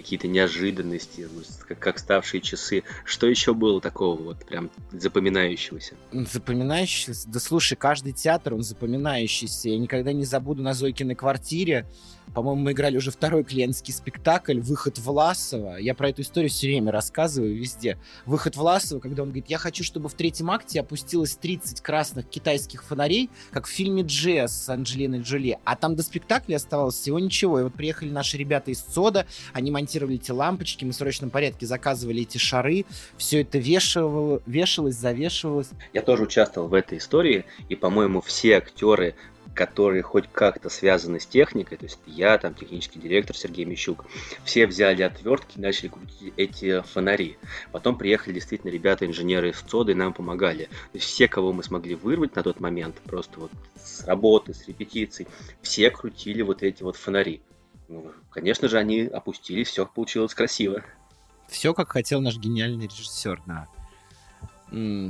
какие-то 0.00 0.28
неожиданности, 0.28 1.28
как, 1.68 1.78
как 1.78 1.98
ставшие 1.98 2.40
часы. 2.40 2.82
Что 3.04 3.26
еще 3.26 3.54
было 3.54 3.80
такого 3.80 4.20
вот 4.20 4.44
прям 4.44 4.70
запоминающегося? 4.92 5.94
Запоминающийся? 6.12 7.28
Да 7.28 7.40
слушай, 7.40 7.76
каждый 7.76 8.12
театр, 8.12 8.54
он 8.54 8.62
запоминающийся. 8.62 9.68
Я 9.68 9.78
никогда 9.78 10.12
не 10.12 10.24
забуду 10.24 10.62
на 10.62 10.74
Зойкиной 10.74 11.14
квартире 11.14 11.86
по-моему, 12.34 12.62
мы 12.62 12.72
играли 12.72 12.96
уже 12.96 13.10
второй 13.10 13.42
клиентский 13.42 13.92
спектакль 13.92 14.60
«Выход 14.60 14.98
Власова». 14.98 15.76
Я 15.78 15.94
про 15.94 16.10
эту 16.10 16.22
историю 16.22 16.48
все 16.48 16.68
время 16.68 16.92
рассказываю 16.92 17.56
везде. 17.56 17.98
«Выход 18.24 18.56
Власова», 18.56 19.00
когда 19.00 19.22
он 19.22 19.30
говорит, 19.30 19.46
я 19.48 19.58
хочу, 19.58 19.82
чтобы 19.82 20.08
в 20.08 20.14
третьем 20.14 20.50
акте 20.50 20.80
опустилось 20.80 21.34
30 21.34 21.80
красных 21.80 22.28
китайских 22.28 22.84
фонарей, 22.84 23.30
как 23.50 23.66
в 23.66 23.70
фильме 23.70 24.02
«Джесс» 24.02 24.52
с 24.52 24.68
Анджелиной 24.68 25.22
Джоли. 25.22 25.58
А 25.64 25.74
там 25.74 25.96
до 25.96 26.04
спектакля 26.04 26.56
оставалось 26.56 26.94
всего 26.94 27.18
ничего. 27.18 27.60
И 27.60 27.62
вот 27.64 27.74
приехали 27.74 28.10
наши 28.10 28.36
ребята 28.36 28.70
из 28.70 28.78
ЦОДа, 28.78 29.26
они 29.52 29.72
монтировали 29.72 29.89
эти 29.98 30.30
лампочки, 30.30 30.84
мы 30.84 30.92
в 30.92 30.94
срочном 30.94 31.30
порядке 31.30 31.66
заказывали 31.66 32.22
эти 32.22 32.38
шары, 32.38 32.84
все 33.16 33.42
это 33.42 33.58
вешало, 33.58 34.42
вешалось, 34.46 34.96
завешивалось. 34.96 35.70
Я 35.92 36.02
тоже 36.02 36.24
участвовал 36.24 36.68
в 36.68 36.74
этой 36.74 36.98
истории, 36.98 37.44
и, 37.68 37.74
по-моему, 37.74 38.20
все 38.20 38.56
актеры 38.56 39.14
которые 39.54 40.02
хоть 40.02 40.24
как-то 40.32 40.68
связаны 40.68 41.20
с 41.20 41.26
техникой, 41.26 41.76
то 41.76 41.84
есть 41.84 41.98
я, 42.06 42.38
там, 42.38 42.54
технический 42.54 42.98
директор 43.00 43.36
Сергей 43.36 43.64
Мищук, 43.64 44.06
все 44.44 44.66
взяли 44.66 45.02
отвертки 45.02 45.58
и 45.58 45.60
начали 45.60 45.88
крутить 45.88 46.32
эти 46.36 46.82
фонари. 46.82 47.36
Потом 47.72 47.98
приехали 47.98 48.34
действительно 48.34 48.70
ребята-инженеры 48.70 49.50
из 49.50 49.58
ЦОДа 49.60 49.92
и 49.92 49.94
нам 49.94 50.12
помогали. 50.12 50.64
То 50.64 50.94
есть 50.94 51.06
все, 51.06 51.28
кого 51.28 51.52
мы 51.52 51.62
смогли 51.62 51.94
вырвать 51.94 52.36
на 52.36 52.42
тот 52.42 52.60
момент, 52.60 52.96
просто 53.04 53.40
вот 53.40 53.50
с 53.76 54.04
работы, 54.06 54.54
с 54.54 54.66
репетиций, 54.68 55.26
все 55.62 55.90
крутили 55.90 56.42
вот 56.42 56.62
эти 56.62 56.82
вот 56.82 56.96
фонари. 56.96 57.42
Ну, 57.90 58.12
конечно 58.30 58.68
же, 58.68 58.78
они 58.78 59.02
опустились, 59.02 59.66
все 59.66 59.84
получилось 59.84 60.32
красиво. 60.32 60.84
Все, 61.48 61.74
как 61.74 61.90
хотел 61.90 62.20
наш 62.20 62.38
гениальный 62.38 62.86
режиссер, 62.86 63.42
да. 63.46 63.66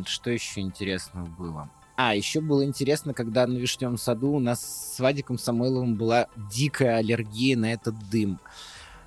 Что 0.06 0.30
еще 0.30 0.62
интересного 0.62 1.26
было? 1.26 1.70
А, 1.96 2.14
еще 2.14 2.40
было 2.40 2.64
интересно, 2.64 3.12
когда 3.12 3.46
на 3.46 3.58
Вишневом 3.58 3.98
саду 3.98 4.32
у 4.32 4.40
нас 4.40 4.94
с 4.94 4.98
Вадиком 4.98 5.36
Самойловым 5.36 5.96
была 5.96 6.28
дикая 6.50 6.96
аллергия 6.96 7.54
на 7.58 7.70
этот 7.70 7.94
дым, 8.08 8.40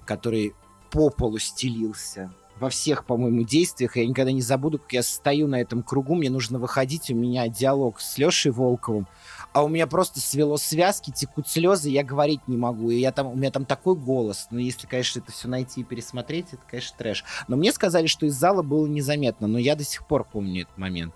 который 0.05 0.53
по 0.91 1.09
полу 1.09 1.39
стелился 1.39 2.31
во 2.59 2.69
всех, 2.69 3.05
по-моему, 3.05 3.43
действиях. 3.43 3.95
Я 3.97 4.05
никогда 4.05 4.31
не 4.31 4.41
забуду, 4.41 4.79
как 4.79 4.93
я 4.93 5.03
стою 5.03 5.47
на 5.47 5.59
этом 5.59 5.83
кругу, 5.83 6.15
мне 6.15 6.29
нужно 6.29 6.59
выходить, 6.59 7.09
у 7.11 7.15
меня 7.15 7.47
диалог 7.47 7.99
с 7.99 8.17
Лешей 8.17 8.51
Волковым, 8.51 9.07
а 9.53 9.63
у 9.63 9.67
меня 9.67 9.85
просто 9.87 10.19
свело 10.19 10.57
связки, 10.57 11.11
текут 11.11 11.47
слезы, 11.47 11.89
я 11.89 12.03
говорить 12.03 12.47
не 12.47 12.57
могу. 12.57 12.89
И 12.89 12.99
я 12.99 13.11
там, 13.11 13.27
у 13.27 13.35
меня 13.35 13.51
там 13.51 13.65
такой 13.65 13.95
голос. 13.95 14.47
Но 14.49 14.59
если, 14.59 14.87
конечно, 14.87 15.19
это 15.19 15.31
все 15.31 15.47
найти 15.47 15.81
и 15.81 15.83
пересмотреть, 15.83 16.47
это, 16.53 16.63
конечно, 16.67 16.97
трэш. 16.97 17.23
Но 17.47 17.55
мне 17.55 17.71
сказали, 17.71 18.07
что 18.07 18.25
из 18.25 18.33
зала 18.33 18.63
было 18.63 18.87
незаметно, 18.87 19.47
но 19.47 19.59
я 19.59 19.75
до 19.75 19.83
сих 19.83 20.07
пор 20.07 20.23
помню 20.23 20.63
этот 20.63 20.77
момент. 20.77 21.13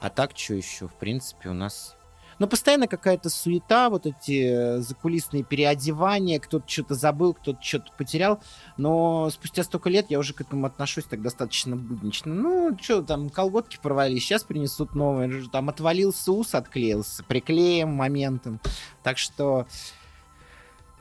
А 0.00 0.10
так, 0.10 0.32
что 0.36 0.54
еще? 0.54 0.86
В 0.86 0.94
принципе, 0.94 1.48
у 1.48 1.54
нас... 1.54 1.96
Ну, 2.38 2.46
постоянно 2.46 2.86
какая-то 2.86 3.30
суета, 3.30 3.90
вот 3.90 4.06
эти 4.06 4.76
э, 4.76 4.78
закулисные 4.78 5.42
переодевания, 5.42 6.38
кто-то 6.38 6.68
что-то 6.68 6.94
забыл, 6.94 7.34
кто-то 7.34 7.60
что-то 7.60 7.90
потерял. 7.96 8.40
Но 8.76 9.28
спустя 9.30 9.64
столько 9.64 9.90
лет 9.90 10.06
я 10.08 10.18
уже 10.18 10.34
к 10.34 10.40
этому 10.40 10.66
отношусь 10.66 11.04
так 11.04 11.20
достаточно 11.20 11.76
буднично. 11.76 12.32
Ну, 12.32 12.76
что 12.80 13.02
там, 13.02 13.28
колготки 13.30 13.78
порвались, 13.82 14.22
сейчас 14.22 14.44
принесут 14.44 14.94
новые. 14.94 15.48
Там 15.50 15.68
отвалился 15.68 16.30
ус, 16.30 16.54
отклеился, 16.54 17.24
приклеим 17.24 17.88
моментом. 17.88 18.60
Так 19.02 19.18
что 19.18 19.66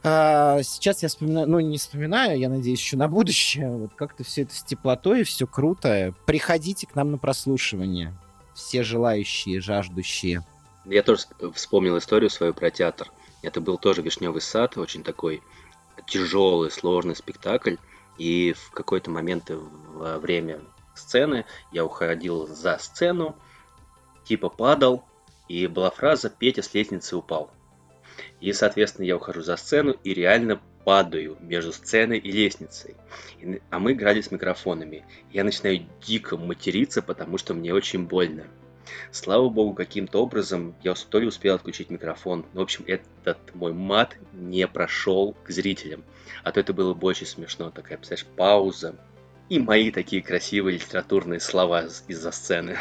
а, 0.04 0.64
сейчас 0.64 1.04
я 1.04 1.10
вспоминаю, 1.10 1.48
ну 1.48 1.60
не 1.60 1.78
вспоминаю, 1.78 2.40
я 2.40 2.50
надеюсь, 2.50 2.80
еще 2.80 2.98
на 2.98 3.08
будущее. 3.08 3.70
Вот 3.70 3.94
как-то 3.96 4.24
все 4.24 4.44
это 4.44 4.56
с 4.56 4.64
теплотой, 4.64 5.24
все 5.24 5.46
круто. 5.46 6.16
Приходите 6.26 6.88
к 6.88 6.96
нам 6.96 7.12
на 7.12 7.18
прослушивание 7.18 8.18
все 8.58 8.84
желающие, 8.84 9.62
жаждущие. 9.62 10.44
Я 10.90 11.04
тоже 11.04 11.24
вспомнил 11.54 11.98
историю 11.98 12.30
свою 12.30 12.54
про 12.54 12.72
театр. 12.72 13.12
Это 13.42 13.60
был 13.60 13.78
тоже 13.78 14.02
«Вишневый 14.02 14.42
сад», 14.42 14.78
очень 14.78 15.04
такой 15.04 15.44
тяжелый, 16.08 16.72
сложный 16.72 17.16
спектакль. 17.16 17.76
И 18.18 18.54
в 18.54 18.72
какой-то 18.72 19.12
момент 19.12 19.50
во 19.50 20.18
время 20.18 20.62
сцены 20.96 21.46
я 21.72 21.86
уходил 21.86 22.48
за 22.48 22.78
сцену, 22.80 23.36
типа 24.26 24.50
падал, 24.50 25.04
и 25.48 25.68
была 25.68 25.92
фраза 25.92 26.30
«Петя 26.30 26.62
с 26.64 26.74
лестницы 26.74 27.16
упал». 27.18 27.52
И, 28.40 28.54
соответственно, 28.54 29.06
я 29.06 29.18
ухожу 29.18 29.42
за 29.42 29.58
сцену 29.58 29.96
и 30.04 30.14
реально 30.14 30.60
падаю 30.86 31.38
между 31.42 31.74
сценой 31.74 32.18
и 32.18 32.32
лестницей. 32.32 32.96
А 33.70 33.78
мы 33.78 33.92
играли 33.92 34.22
с 34.22 34.32
микрофонами. 34.32 35.06
Я 35.32 35.44
начинаю 35.44 35.86
дико 36.02 36.38
материться, 36.38 37.02
потому 37.02 37.38
что 37.38 37.54
мне 37.54 37.74
очень 37.74 38.08
больно. 38.08 38.48
Слава 39.12 39.50
богу, 39.50 39.74
каким-то 39.74 40.22
образом 40.22 40.76
я 40.84 40.94
то 40.94 41.20
ли 41.20 41.28
успел 41.28 41.56
отключить 41.56 41.90
микрофон. 41.90 42.46
В 42.54 42.62
общем, 42.62 42.84
этот 42.88 43.56
мой 43.56 43.74
мат 43.74 44.16
не 44.34 44.68
прошел 44.68 45.36
к 45.44 45.50
зрителям. 45.50 46.04
А 46.44 46.52
то 46.52 46.60
это 46.60 46.74
было 46.74 46.94
бы 46.94 47.08
очень 47.08 47.26
смешно. 47.26 47.72
Такая, 47.72 47.98
представляешь, 47.98 48.28
пауза. 48.36 48.96
И 49.50 49.60
мои 49.60 49.92
такие 49.92 50.22
красивые 50.22 50.76
литературные 50.76 51.40
слова 51.40 51.86
из-за 52.08 52.32
сцены. 52.32 52.78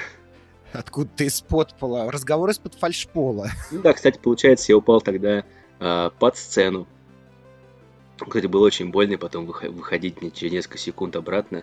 Откуда 0.72 1.08
ты 1.16 1.26
из-под 1.26 1.74
пола? 1.74 2.10
Разговор 2.10 2.50
из-под 2.50 2.74
фальшпола. 2.74 3.50
Ну 3.70 3.82
да, 3.82 3.92
кстати, 3.92 4.18
получается, 4.18 4.72
я 4.72 4.76
упал 4.76 5.00
тогда 5.00 5.44
э, 5.78 6.10
под 6.18 6.36
сцену. 6.36 6.86
Кстати, 8.18 8.46
было 8.46 8.66
очень 8.66 8.90
больно, 8.90 9.12
и 9.12 9.16
потом 9.16 9.46
выходить 9.46 10.20
мне 10.20 10.30
через 10.30 10.52
несколько 10.52 10.78
секунд 10.78 11.16
обратно. 11.16 11.62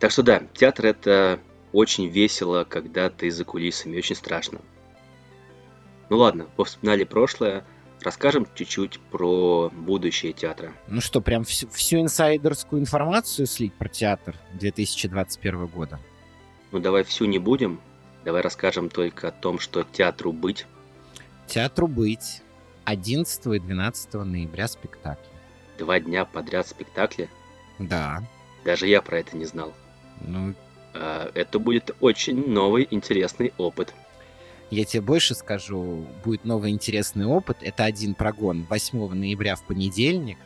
Так 0.00 0.10
что 0.10 0.22
да, 0.22 0.42
театр 0.54 0.86
это 0.86 1.40
очень 1.74 2.08
весело, 2.08 2.64
когда 2.64 3.10
ты 3.10 3.30
за 3.30 3.44
кулисами, 3.44 3.98
очень 3.98 4.14
страшно. 4.14 4.60
Ну 6.08 6.18
ладно, 6.18 6.46
повспоминали 6.56 7.02
прошлое, 7.02 7.64
расскажем 8.00 8.46
чуть-чуть 8.54 9.00
про 9.10 9.70
будущее 9.70 10.32
театра. 10.32 10.72
Ну 10.86 11.00
что, 11.00 11.20
прям 11.20 11.42
всю, 11.42 11.68
всю 11.68 12.00
инсайдерскую 12.00 12.80
информацию 12.80 13.46
слить 13.46 13.74
про 13.74 13.88
театр 13.88 14.36
2021 14.52 15.66
года? 15.66 15.98
Ну 16.70 16.78
давай 16.78 17.02
всю 17.02 17.24
не 17.24 17.40
будем, 17.40 17.80
давай 18.24 18.40
расскажем 18.40 18.88
только 18.88 19.28
о 19.28 19.32
том, 19.32 19.58
что 19.58 19.82
театру 19.82 20.32
быть. 20.32 20.66
Театру 21.48 21.88
быть. 21.88 22.42
11 22.84 23.46
и 23.46 23.58
12 23.58 24.14
ноября 24.14 24.68
спектакль. 24.68 25.26
Два 25.78 25.98
дня 25.98 26.24
подряд 26.24 26.68
спектакли? 26.68 27.28
Да. 27.78 28.22
Даже 28.64 28.86
я 28.86 29.02
про 29.02 29.18
это 29.18 29.36
не 29.36 29.46
знал. 29.46 29.72
Ну, 30.20 30.54
это 30.94 31.58
будет 31.58 31.94
очень 32.00 32.48
новый 32.48 32.86
интересный 32.90 33.52
опыт. 33.58 33.92
Я 34.70 34.84
тебе 34.84 35.02
больше 35.02 35.34
скажу, 35.34 36.06
будет 36.24 36.44
новый 36.44 36.70
интересный 36.70 37.26
опыт. 37.26 37.58
Это 37.60 37.84
один 37.84 38.14
прогон 38.14 38.64
8 38.68 39.12
ноября 39.12 39.56
в 39.56 39.64
понедельник 39.64 40.38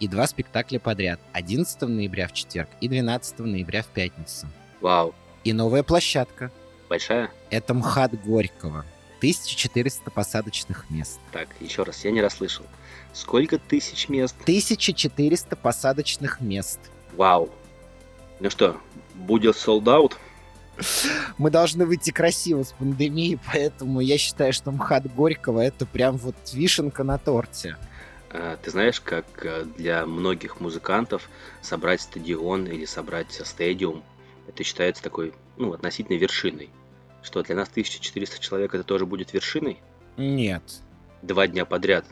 и 0.00 0.08
два 0.08 0.26
спектакля 0.26 0.78
подряд. 0.78 1.20
11 1.32 1.82
ноября 1.82 2.28
в 2.28 2.32
четверг 2.32 2.68
и 2.80 2.88
12 2.88 3.38
ноября 3.40 3.82
в 3.82 3.86
пятницу. 3.86 4.48
Вау. 4.80 5.14
И 5.44 5.52
новая 5.52 5.82
площадка. 5.82 6.50
Большая? 6.88 7.30
Это 7.50 7.72
МХАТ 7.74 8.20
Горького. 8.22 8.84
1400 9.18 10.10
посадочных 10.10 10.88
мест. 10.90 11.20
Так, 11.30 11.48
еще 11.60 11.82
раз, 11.82 12.04
я 12.04 12.10
не 12.10 12.22
расслышал. 12.22 12.64
Сколько 13.12 13.58
тысяч 13.58 14.08
мест? 14.08 14.34
1400 14.42 15.56
посадочных 15.56 16.40
мест. 16.40 16.80
Вау. 17.16 17.50
Ну 18.40 18.48
что, 18.48 18.80
будет 19.20 19.56
out? 19.56 20.14
Мы 21.38 21.50
должны 21.50 21.84
выйти 21.86 22.10
красиво 22.10 22.62
с 22.62 22.72
пандемией, 22.72 23.38
поэтому 23.52 24.00
я 24.00 24.18
считаю, 24.18 24.52
что 24.52 24.70
МХАТ 24.70 25.14
Горького 25.14 25.60
это 25.60 25.86
прям 25.86 26.16
вот 26.16 26.36
вишенка 26.52 27.04
на 27.04 27.18
торте. 27.18 27.76
А, 28.30 28.56
ты 28.56 28.70
знаешь, 28.70 29.00
как 29.00 29.26
э, 29.44 29.64
для 29.76 30.06
многих 30.06 30.60
музыкантов 30.60 31.28
собрать 31.62 32.00
стадион 32.00 32.66
или 32.66 32.84
собрать 32.84 33.32
стадиум, 33.32 34.02
это 34.48 34.62
считается 34.62 35.02
такой, 35.02 35.34
ну, 35.56 35.72
относительно 35.72 36.16
вершиной. 36.16 36.70
Что, 37.22 37.42
для 37.42 37.56
нас 37.56 37.68
1400 37.68 38.38
человек 38.40 38.74
это 38.74 38.84
тоже 38.84 39.04
будет 39.04 39.32
вершиной? 39.32 39.80
Нет. 40.16 40.62
Два 41.22 41.46
дня 41.46 41.64
подряд. 41.64 42.06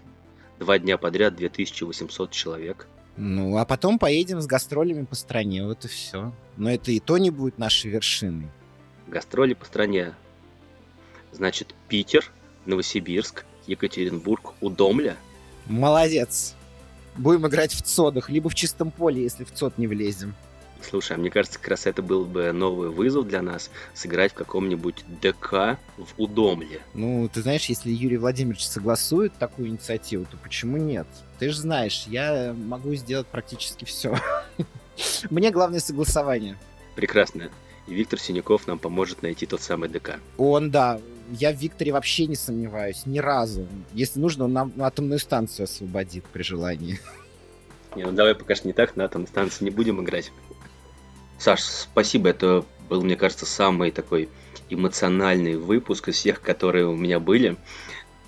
Два 0.59 0.79
дня 0.79 0.99
подряд 0.99 1.37
2800 1.37 2.31
человек. 2.31 2.89
Ну, 3.21 3.57
а 3.57 3.65
потом 3.65 3.99
поедем 3.99 4.41
с 4.41 4.47
гастролями 4.47 5.05
по 5.05 5.17
стране, 5.17 5.67
вот 5.67 5.85
и 5.85 5.89
все. 5.89 6.33
Но 6.57 6.71
это 6.71 6.93
и 6.93 7.01
то 7.01 7.19
не 7.19 7.31
будет 7.31 7.59
нашей 7.59 7.91
вершиной. 7.91 8.47
Гастроли 9.09 9.55
по 9.55 9.65
стране. 9.65 10.15
Значит, 11.33 11.75
Питер, 11.89 12.31
Новосибирск, 12.65 13.45
Екатеринбург, 13.67 14.55
Удомля. 14.61 15.17
Молодец. 15.67 16.55
Будем 17.17 17.45
играть 17.49 17.73
в 17.73 17.83
цодах, 17.83 18.31
либо 18.31 18.49
в 18.49 18.55
чистом 18.55 18.93
поле, 18.93 19.21
если 19.21 19.43
в 19.43 19.53
цод 19.53 19.79
не 19.79 19.89
влезем. 19.89 20.37
Слушай, 20.83 21.17
а 21.17 21.21
мне 21.21 21.31
кажется, 21.31 21.59
как 21.59 21.69
раз 21.69 21.87
это 21.87 22.03
был 22.03 22.25
бы 22.25 22.53
новый 22.53 22.91
вызов 22.91 23.27
для 23.27 23.43
нас 23.43 23.71
сыграть 23.95 24.33
в 24.33 24.35
каком-нибудь 24.37 25.05
ДК 25.21 25.79
в 25.97 26.09
Удомле. 26.17 26.81
Ну, 26.95 27.29
ты 27.33 27.43
знаешь, 27.43 27.67
если 27.67 27.91
Юрий 27.91 28.17
Владимирович 28.17 28.65
согласует 28.67 29.33
такую 29.35 29.69
инициативу, 29.69 30.25
то 30.31 30.37
почему 30.37 30.77
нет? 30.77 31.07
Ты 31.39 31.51
же 31.51 31.59
знаешь, 31.59 32.05
я 32.07 32.55
могу 32.57 32.95
сделать 32.95 33.27
практически 33.27 33.85
все. 33.85 34.17
Мне 35.31 35.51
главное 35.51 35.81
согласование. 35.81 36.57
Прекрасно. 36.95 37.51
И 37.87 37.95
Виктор 37.95 38.19
Синяков 38.19 38.67
нам 38.67 38.79
поможет 38.79 39.23
найти 39.23 39.47
тот 39.47 39.63
самый 39.63 39.89
ДК. 39.89 40.19
Он, 40.37 40.71
да. 40.71 41.01
Я 41.31 41.53
в 41.53 41.57
Викторе 41.57 41.93
вообще 41.93 42.27
не 42.27 42.37
сомневаюсь, 42.37 43.05
ни 43.05 43.19
разу. 43.19 43.67
Если 43.93 44.19
нужно, 44.19 44.45
он 44.45 44.53
нам 44.53 44.73
атомную 44.79 45.19
станцию 45.19 45.65
освободит 45.65 46.25
при 46.25 46.43
желании. 46.43 46.99
Не, 47.97 48.05
ну 48.05 48.13
давай 48.13 48.35
пока 48.35 48.55
что 48.55 48.67
не 48.67 48.73
так, 48.73 48.97
на 48.97 49.05
атомной 49.05 49.29
станции 49.29 49.65
не 49.65 49.71
будем 49.71 50.03
играть. 50.03 50.33
Саш, 51.39 51.63
спасибо. 51.63 52.31
Это 52.31 52.65
был, 52.89 53.03
мне 53.03 53.17
кажется, 53.17 53.47
самый 53.47 53.93
такой 53.93 54.29
эмоциональный 54.71 55.57
выпуск 55.57 56.09
из 56.09 56.17
всех, 56.17 56.41
которые 56.41 56.87
у 56.87 56.97
меня 56.97 57.21
были. 57.21 57.57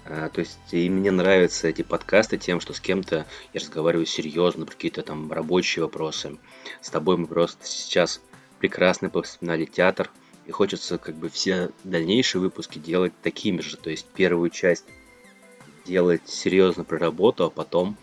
А, 0.05 0.29
то 0.29 0.41
есть 0.41 0.59
и 0.71 0.89
мне 0.89 1.11
нравятся 1.11 1.69
эти 1.69 1.83
подкасты 1.83 2.39
тем, 2.39 2.61
что 2.61 2.73
с 2.73 2.81
кем-то 2.81 3.27
я 3.53 3.61
разговариваю 3.61 4.07
серьезно 4.07 4.65
про 4.65 4.75
какие-то 4.75 5.03
там 5.03 5.31
рабочие 5.33 5.85
вопросы. 5.85 6.39
С 6.81 6.91
тобой 6.91 7.17
мы 7.17 7.27
просто 7.27 7.67
сейчас 7.67 8.21
прекрасно 8.61 9.11
повспоминали 9.11 9.65
театр, 9.65 10.11
и 10.47 10.53
хочется 10.53 10.99
как 10.99 11.17
бы 11.17 11.29
все 11.29 11.71
дальнейшие 11.85 12.41
выпуски 12.41 12.79
делать 12.79 13.13
такими 13.23 13.61
же. 13.61 13.77
То 13.77 13.91
есть 13.91 14.07
первую 14.07 14.51
часть 14.51 14.85
делать 15.85 16.23
серьезно 16.29 16.85
про 16.85 16.99
работу, 16.99 17.45
а 17.45 17.51
потом 17.51 17.97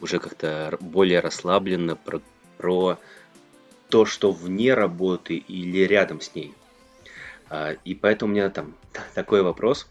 уже 0.00 0.18
как-то 0.18 0.76
более 0.80 1.20
расслабленно 1.20 1.96
про, 1.96 2.20
про 2.56 2.98
то, 3.88 4.04
что 4.04 4.32
вне 4.32 4.74
работы 4.74 5.36
или 5.36 5.78
рядом 5.80 6.20
с 6.20 6.34
ней. 6.34 6.54
А, 7.50 7.72
и 7.84 7.94
поэтому 7.94 8.32
у 8.32 8.34
меня 8.34 8.50
там 8.50 8.74
такой 9.14 9.42
вопрос. 9.42 9.88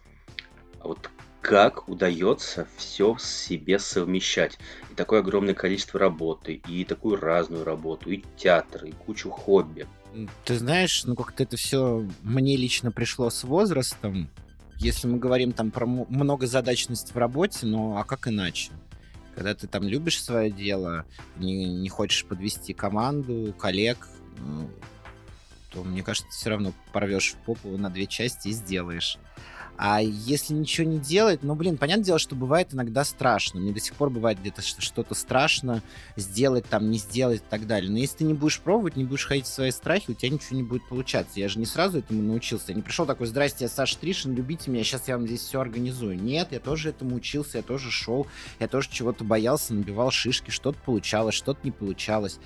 А 0.79 0.87
вот 0.87 1.09
как 1.41 1.87
удается 1.87 2.67
все 2.75 3.15
себе 3.19 3.79
совмещать? 3.79 4.59
И 4.91 4.95
такое 4.95 5.19
огромное 5.19 5.53
количество 5.53 5.99
работы, 5.99 6.61
и 6.67 6.83
такую 6.83 7.15
разную 7.17 7.63
работу, 7.63 8.11
и 8.11 8.21
театр, 8.35 8.85
и 8.85 8.91
кучу 8.91 9.29
хобби. 9.29 9.87
Ты 10.45 10.57
знаешь, 10.57 11.05
ну 11.05 11.15
как-то 11.15 11.43
это 11.43 11.57
все 11.57 12.05
мне 12.21 12.57
лично 12.57 12.91
пришло 12.91 13.29
с 13.29 13.43
возрастом. 13.43 14.29
Если 14.77 15.07
мы 15.07 15.17
говорим 15.17 15.53
там 15.53 15.71
про 15.71 15.85
многозадачность 15.85 17.13
в 17.13 17.17
работе, 17.17 17.65
ну 17.65 17.97
а 17.97 18.03
как 18.03 18.27
иначе? 18.27 18.71
Когда 19.37 19.53
ты 19.53 19.67
там 19.67 19.83
любишь 19.83 20.23
свое 20.23 20.49
дело, 20.49 21.05
не, 21.35 21.65
не 21.65 21.89
хочешь 21.89 22.25
подвести 22.25 22.73
команду, 22.73 23.53
коллег, 23.53 24.07
ну, 24.39 24.67
то, 25.69 25.83
мне 25.83 26.01
кажется, 26.01 26.31
все 26.31 26.49
равно 26.49 26.73
порвешь 26.91 27.35
попу 27.45 27.77
на 27.77 27.91
две 27.91 28.07
части 28.07 28.47
и 28.47 28.51
сделаешь. 28.51 29.19
А 29.77 30.01
если 30.01 30.55
ничего 30.55 30.87
не 30.87 30.97
делать, 30.97 31.43
ну, 31.43 31.53
блин, 31.53 31.77
понятное 31.77 32.03
дело, 32.03 32.17
что 32.17 32.35
бывает 32.35 32.73
иногда 32.73 33.05
страшно. 33.05 33.59
Мне 33.59 33.71
до 33.71 33.79
сих 33.79 33.93
пор 33.93 34.09
бывает 34.09 34.39
где-то 34.39 34.63
что-то 34.63 35.13
страшно 35.13 35.83
сделать, 36.15 36.65
там, 36.65 36.89
не 36.89 36.97
сделать 36.97 37.41
и 37.41 37.49
так 37.49 37.67
далее. 37.67 37.91
Но 37.91 37.99
если 37.99 38.17
ты 38.17 38.23
не 38.23 38.33
будешь 38.33 38.59
пробовать, 38.59 38.95
не 38.95 39.03
будешь 39.03 39.25
ходить 39.25 39.45
в 39.45 39.53
свои 39.53 39.69
страхи, 39.69 40.09
у 40.09 40.13
тебя 40.15 40.31
ничего 40.31 40.57
не 40.57 40.63
будет 40.63 40.87
получаться. 40.89 41.39
Я 41.39 41.47
же 41.47 41.59
не 41.59 41.67
сразу 41.67 41.99
этому 41.99 42.23
научился. 42.23 42.65
Я 42.69 42.73
не 42.73 42.81
пришел 42.81 43.05
такой, 43.05 43.27
здрасте, 43.27 43.65
я 43.65 43.69
Саша 43.69 43.97
Тришин, 43.99 44.33
любите 44.33 44.71
меня, 44.71 44.83
сейчас 44.83 45.07
я 45.07 45.15
вам 45.15 45.27
здесь 45.27 45.41
все 45.41 45.61
организую. 45.61 46.19
Нет, 46.19 46.47
я 46.51 46.59
тоже 46.59 46.89
этому 46.89 47.15
учился, 47.15 47.59
я 47.59 47.63
тоже 47.63 47.91
шел, 47.91 48.25
я 48.59 48.67
тоже 48.67 48.89
чего-то 48.91 49.23
боялся, 49.23 49.75
набивал 49.75 50.09
шишки, 50.09 50.49
что-то 50.49 50.79
получалось, 50.83 51.35
что-то 51.35 51.59
не 51.63 51.71
получалось. 51.71 52.39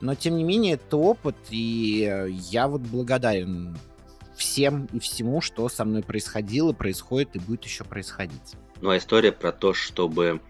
Но, 0.00 0.14
тем 0.14 0.38
не 0.38 0.44
менее, 0.44 0.74
это 0.74 0.96
опыт, 0.96 1.36
и 1.50 2.34
я 2.50 2.66
вот 2.66 2.80
благодарен 2.80 3.76
всем 4.38 4.88
и 4.92 4.98
всему, 4.98 5.40
что 5.40 5.68
со 5.68 5.84
мной 5.84 6.02
происходило, 6.02 6.72
происходит 6.72 7.36
и 7.36 7.38
будет 7.38 7.64
еще 7.64 7.84
происходить. 7.84 8.54
Ну 8.80 8.90
а 8.90 8.96
история 8.96 9.32
про 9.32 9.52
то, 9.52 9.74
чтобы 9.74 10.40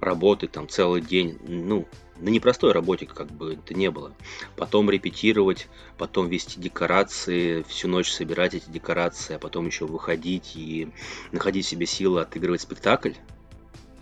работать 0.00 0.52
там 0.52 0.68
целый 0.68 1.00
день, 1.00 1.38
ну, 1.46 1.86
на 2.18 2.28
непростой 2.28 2.72
работе 2.72 3.06
как 3.06 3.30
бы 3.30 3.54
это 3.54 3.74
не 3.74 3.90
было. 3.90 4.12
Потом 4.56 4.90
репетировать, 4.90 5.68
потом 5.98 6.28
вести 6.28 6.60
декорации, 6.60 7.62
всю 7.68 7.88
ночь 7.88 8.10
собирать 8.10 8.54
эти 8.54 8.68
декорации, 8.68 9.34
а 9.34 9.38
потом 9.38 9.66
еще 9.66 9.86
выходить 9.86 10.52
и 10.56 10.88
находить 11.32 11.66
в 11.66 11.68
себе 11.68 11.86
силы 11.86 12.22
отыгрывать 12.22 12.62
спектакль. 12.62 13.12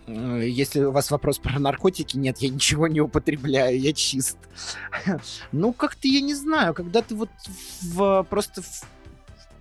Если 0.07 0.81
у 0.81 0.91
вас 0.91 1.09
вопрос 1.09 1.39
про 1.39 1.59
наркотики, 1.59 2.15
нет, 2.15 2.37
я 2.37 2.49
ничего 2.49 2.87
не 2.87 3.01
употребляю, 3.01 3.79
я 3.79 3.93
чист. 3.93 4.37
Ну, 5.51 5.73
как-то 5.73 6.07
я 6.07 6.21
не 6.21 6.35
знаю, 6.35 6.73
когда 6.73 7.01
ты 7.01 7.15
вот 7.15 7.29
в, 7.81 8.25
просто 8.29 8.61
в 8.61 8.83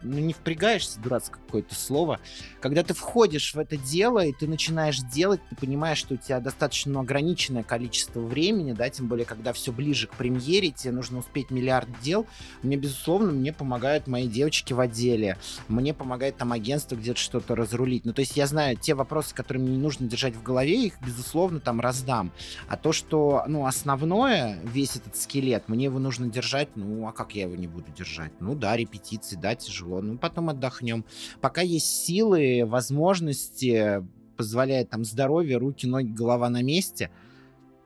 ну, 0.04 0.18
не 0.18 0.32
впрягаешься, 0.32 1.00
дурацкое 1.00 1.42
какое-то 1.44 1.74
слово, 1.74 2.20
когда 2.60 2.82
ты 2.82 2.94
входишь 2.94 3.54
в 3.54 3.58
это 3.58 3.76
дело, 3.76 4.24
и 4.24 4.32
ты 4.32 4.46
начинаешь 4.46 4.98
делать, 4.98 5.40
ты 5.50 5.56
понимаешь, 5.56 5.98
что 5.98 6.14
у 6.14 6.16
тебя 6.16 6.40
достаточно 6.40 7.00
ограниченное 7.00 7.62
количество 7.62 8.20
времени, 8.20 8.72
да, 8.72 8.88
тем 8.90 9.08
более, 9.08 9.24
когда 9.24 9.52
все 9.52 9.72
ближе 9.72 10.06
к 10.06 10.14
премьере, 10.14 10.70
тебе 10.70 10.92
нужно 10.92 11.18
успеть 11.18 11.50
миллиард 11.50 11.88
дел. 12.00 12.26
Мне, 12.62 12.76
безусловно, 12.76 13.32
мне 13.32 13.52
помогают 13.52 14.06
мои 14.06 14.28
девочки 14.28 14.72
в 14.72 14.80
отделе, 14.80 15.38
мне 15.68 15.94
помогает 15.94 16.36
там 16.36 16.52
агентство 16.52 16.96
где-то 16.96 17.18
что-то 17.18 17.54
разрулить. 17.54 18.04
Ну, 18.04 18.12
то 18.12 18.20
есть 18.20 18.36
я 18.36 18.46
знаю 18.46 18.76
те 18.76 18.94
вопросы, 18.94 19.34
которые 19.34 19.62
мне 19.62 19.76
не 19.76 19.82
нужно 19.82 20.06
держать 20.06 20.34
в 20.34 20.42
голове, 20.42 20.86
их, 20.86 20.94
безусловно, 21.04 21.60
там 21.60 21.80
раздам. 21.80 22.32
А 22.68 22.76
то, 22.76 22.92
что, 22.92 23.44
ну, 23.46 23.66
основное, 23.66 24.60
весь 24.64 24.96
этот 24.96 25.16
скелет, 25.16 25.68
мне 25.68 25.84
его 25.84 25.98
нужно 25.98 26.26
держать, 26.28 26.68
ну, 26.74 27.06
а 27.08 27.12
как 27.12 27.34
я 27.34 27.42
его 27.42 27.56
не 27.56 27.66
буду 27.66 27.90
держать? 27.92 28.32
Ну, 28.40 28.54
да, 28.54 28.76
репетиции, 28.76 29.36
да, 29.36 29.54
тяжело, 29.54 29.93
ну, 30.00 30.18
потом 30.18 30.50
отдохнем. 30.50 31.04
Пока 31.40 31.60
есть 31.60 32.04
силы, 32.04 32.64
возможности, 32.64 34.04
позволяет 34.36 34.90
там 34.90 35.04
здоровье, 35.04 35.56
руки, 35.56 35.86
ноги, 35.86 36.12
голова 36.12 36.48
на 36.48 36.62
месте, 36.62 37.10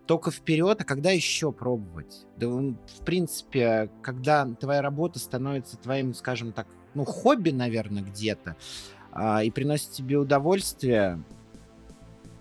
только 0.06 0.30
вперед, 0.30 0.80
а 0.80 0.84
когда 0.84 1.10
еще 1.10 1.52
пробовать? 1.52 2.26
Да, 2.36 2.48
в 2.48 3.04
принципе, 3.04 3.90
когда 4.02 4.46
твоя 4.46 4.80
работа 4.80 5.18
становится 5.18 5.76
твоим, 5.76 6.14
скажем 6.14 6.52
так, 6.52 6.66
ну, 6.94 7.04
хобби, 7.04 7.50
наверное, 7.50 8.02
где-то, 8.02 8.56
а, 9.12 9.44
и 9.44 9.50
приносит 9.50 9.90
тебе 9.90 10.16
удовольствие, 10.16 11.22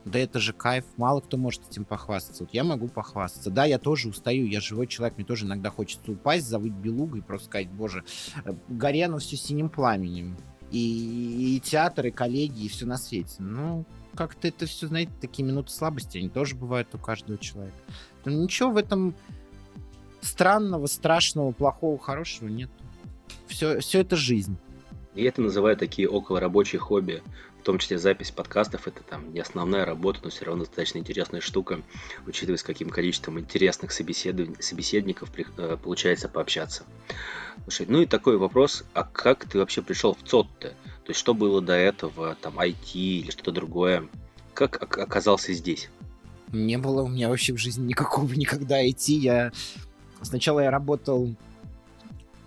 да 0.07 0.19
это 0.19 0.39
же 0.39 0.53
кайф, 0.53 0.85
мало 0.97 1.19
кто 1.19 1.37
может 1.37 1.61
этим 1.69 1.85
похвастаться. 1.85 2.43
Вот 2.43 2.53
я 2.53 2.63
могу 2.63 2.87
похвастаться. 2.87 3.49
Да, 3.49 3.65
я 3.65 3.77
тоже 3.77 4.09
устаю, 4.09 4.45
я 4.45 4.61
живой 4.61 4.87
человек, 4.87 5.17
мне 5.17 5.25
тоже 5.25 5.45
иногда 5.45 5.69
хочется 5.69 6.11
упасть, 6.11 6.47
завыть 6.47 6.73
белугой 6.73 7.19
и 7.19 7.23
просто 7.23 7.47
сказать, 7.47 7.69
боже, 7.69 8.03
э, 8.45 8.53
горе 8.69 9.05
оно 9.05 9.19
все 9.19 9.35
синим 9.35 9.69
пламенем. 9.69 10.37
И, 10.71 11.55
и 11.55 11.59
театр, 11.61 12.07
и 12.07 12.11
коллеги, 12.11 12.63
и 12.65 12.67
все 12.67 12.85
на 12.85 12.97
свете. 12.97 13.35
Ну, 13.39 13.85
как-то 14.15 14.47
это 14.47 14.65
все, 14.65 14.87
знаете, 14.87 15.11
такие 15.21 15.45
минуты 15.45 15.71
слабости, 15.71 16.17
они 16.17 16.29
тоже 16.29 16.55
бывают 16.55 16.93
у 16.93 16.97
каждого 16.97 17.37
человека. 17.37 17.77
Но 18.25 18.31
ничего 18.31 18.71
в 18.71 18.77
этом 18.77 19.15
странного, 20.21 20.87
страшного, 20.87 21.51
плохого, 21.51 21.97
хорошего 21.97 22.49
нет. 22.49 22.69
Все, 23.47 23.79
все 23.79 24.01
это 24.01 24.15
жизнь. 24.15 24.57
И 25.15 25.23
это 25.23 25.41
называют 25.41 25.79
такие 25.79 26.07
околорабочие 26.07 26.79
хобби 26.79 27.23
том 27.67 27.79
числе 27.79 27.97
запись 27.97 28.31
подкастов, 28.31 28.87
это 28.87 29.03
там 29.03 29.33
не 29.33 29.41
основная 29.41 29.83
работа, 29.83 30.21
но 30.23 30.29
все 30.29 30.45
равно 30.45 30.63
достаточно 30.63 30.99
интересная 30.99 31.41
штука, 31.41 31.81
учитывая, 32.25 32.57
с 32.57 32.63
каким 32.63 32.89
количеством 32.89 33.41
интересных 33.41 33.91
собеседов... 33.91 34.47
собеседников 34.61 35.29
при... 35.29 35.45
Э, 35.57 35.75
получается 35.75 36.29
пообщаться. 36.29 36.85
Слушай, 37.63 37.87
ну 37.89 38.01
и 38.01 38.05
такой 38.05 38.37
вопрос, 38.37 38.85
а 38.93 39.03
как 39.03 39.49
ты 39.49 39.59
вообще 39.59 39.81
пришел 39.81 40.13
в 40.13 40.23
ЦОД-то? 40.25 40.69
То 40.69 41.09
есть 41.09 41.19
что 41.19 41.33
было 41.33 41.61
до 41.61 41.73
этого, 41.73 42.37
там 42.41 42.57
IT 42.57 42.93
или 42.93 43.31
что-то 43.31 43.51
другое? 43.51 44.07
Как 44.53 44.81
оказался 44.97 45.51
здесь? 45.51 45.89
Не 46.53 46.77
было 46.77 47.03
у 47.03 47.09
меня 47.09 47.27
вообще 47.27 47.51
в 47.51 47.57
жизни 47.57 47.87
никакого 47.87 48.31
никогда 48.31 48.81
IT. 48.81 49.11
Я... 49.11 49.51
Сначала 50.21 50.61
я 50.61 50.71
работал 50.71 51.35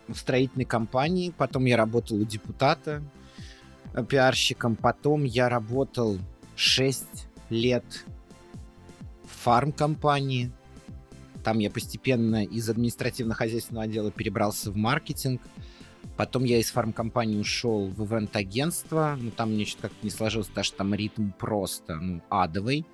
в 0.08 0.16
строительной 0.16 0.64
компании, 0.64 1.34
потом 1.36 1.66
я 1.66 1.76
работал 1.76 2.16
у 2.16 2.24
депутата, 2.24 3.02
пиарщиком. 4.08 4.76
Потом 4.76 5.24
я 5.24 5.48
работал 5.48 6.18
6 6.56 7.04
лет 7.50 7.84
в 9.24 9.42
фарм-компании. 9.44 10.52
Там 11.44 11.58
я 11.58 11.70
постепенно 11.70 12.44
из 12.44 12.68
административно-хозяйственного 12.68 13.84
отдела 13.84 14.10
перебрался 14.10 14.70
в 14.70 14.76
маркетинг. 14.76 15.40
Потом 16.16 16.44
я 16.44 16.58
из 16.58 16.70
фарм-компании 16.70 17.38
ушел 17.38 17.86
в 17.86 18.04
ивент-агентство. 18.04 19.16
Ну, 19.18 19.30
там 19.30 19.52
мне 19.52 19.64
что-то 19.64 19.88
как-то 19.88 20.04
не 20.04 20.10
сложилось, 20.10 20.48
потому 20.48 20.64
что 20.64 20.76
там 20.76 20.94
ритм 20.94 21.30
просто, 21.30 21.96
ну, 21.96 22.20
адовый. 22.28 22.84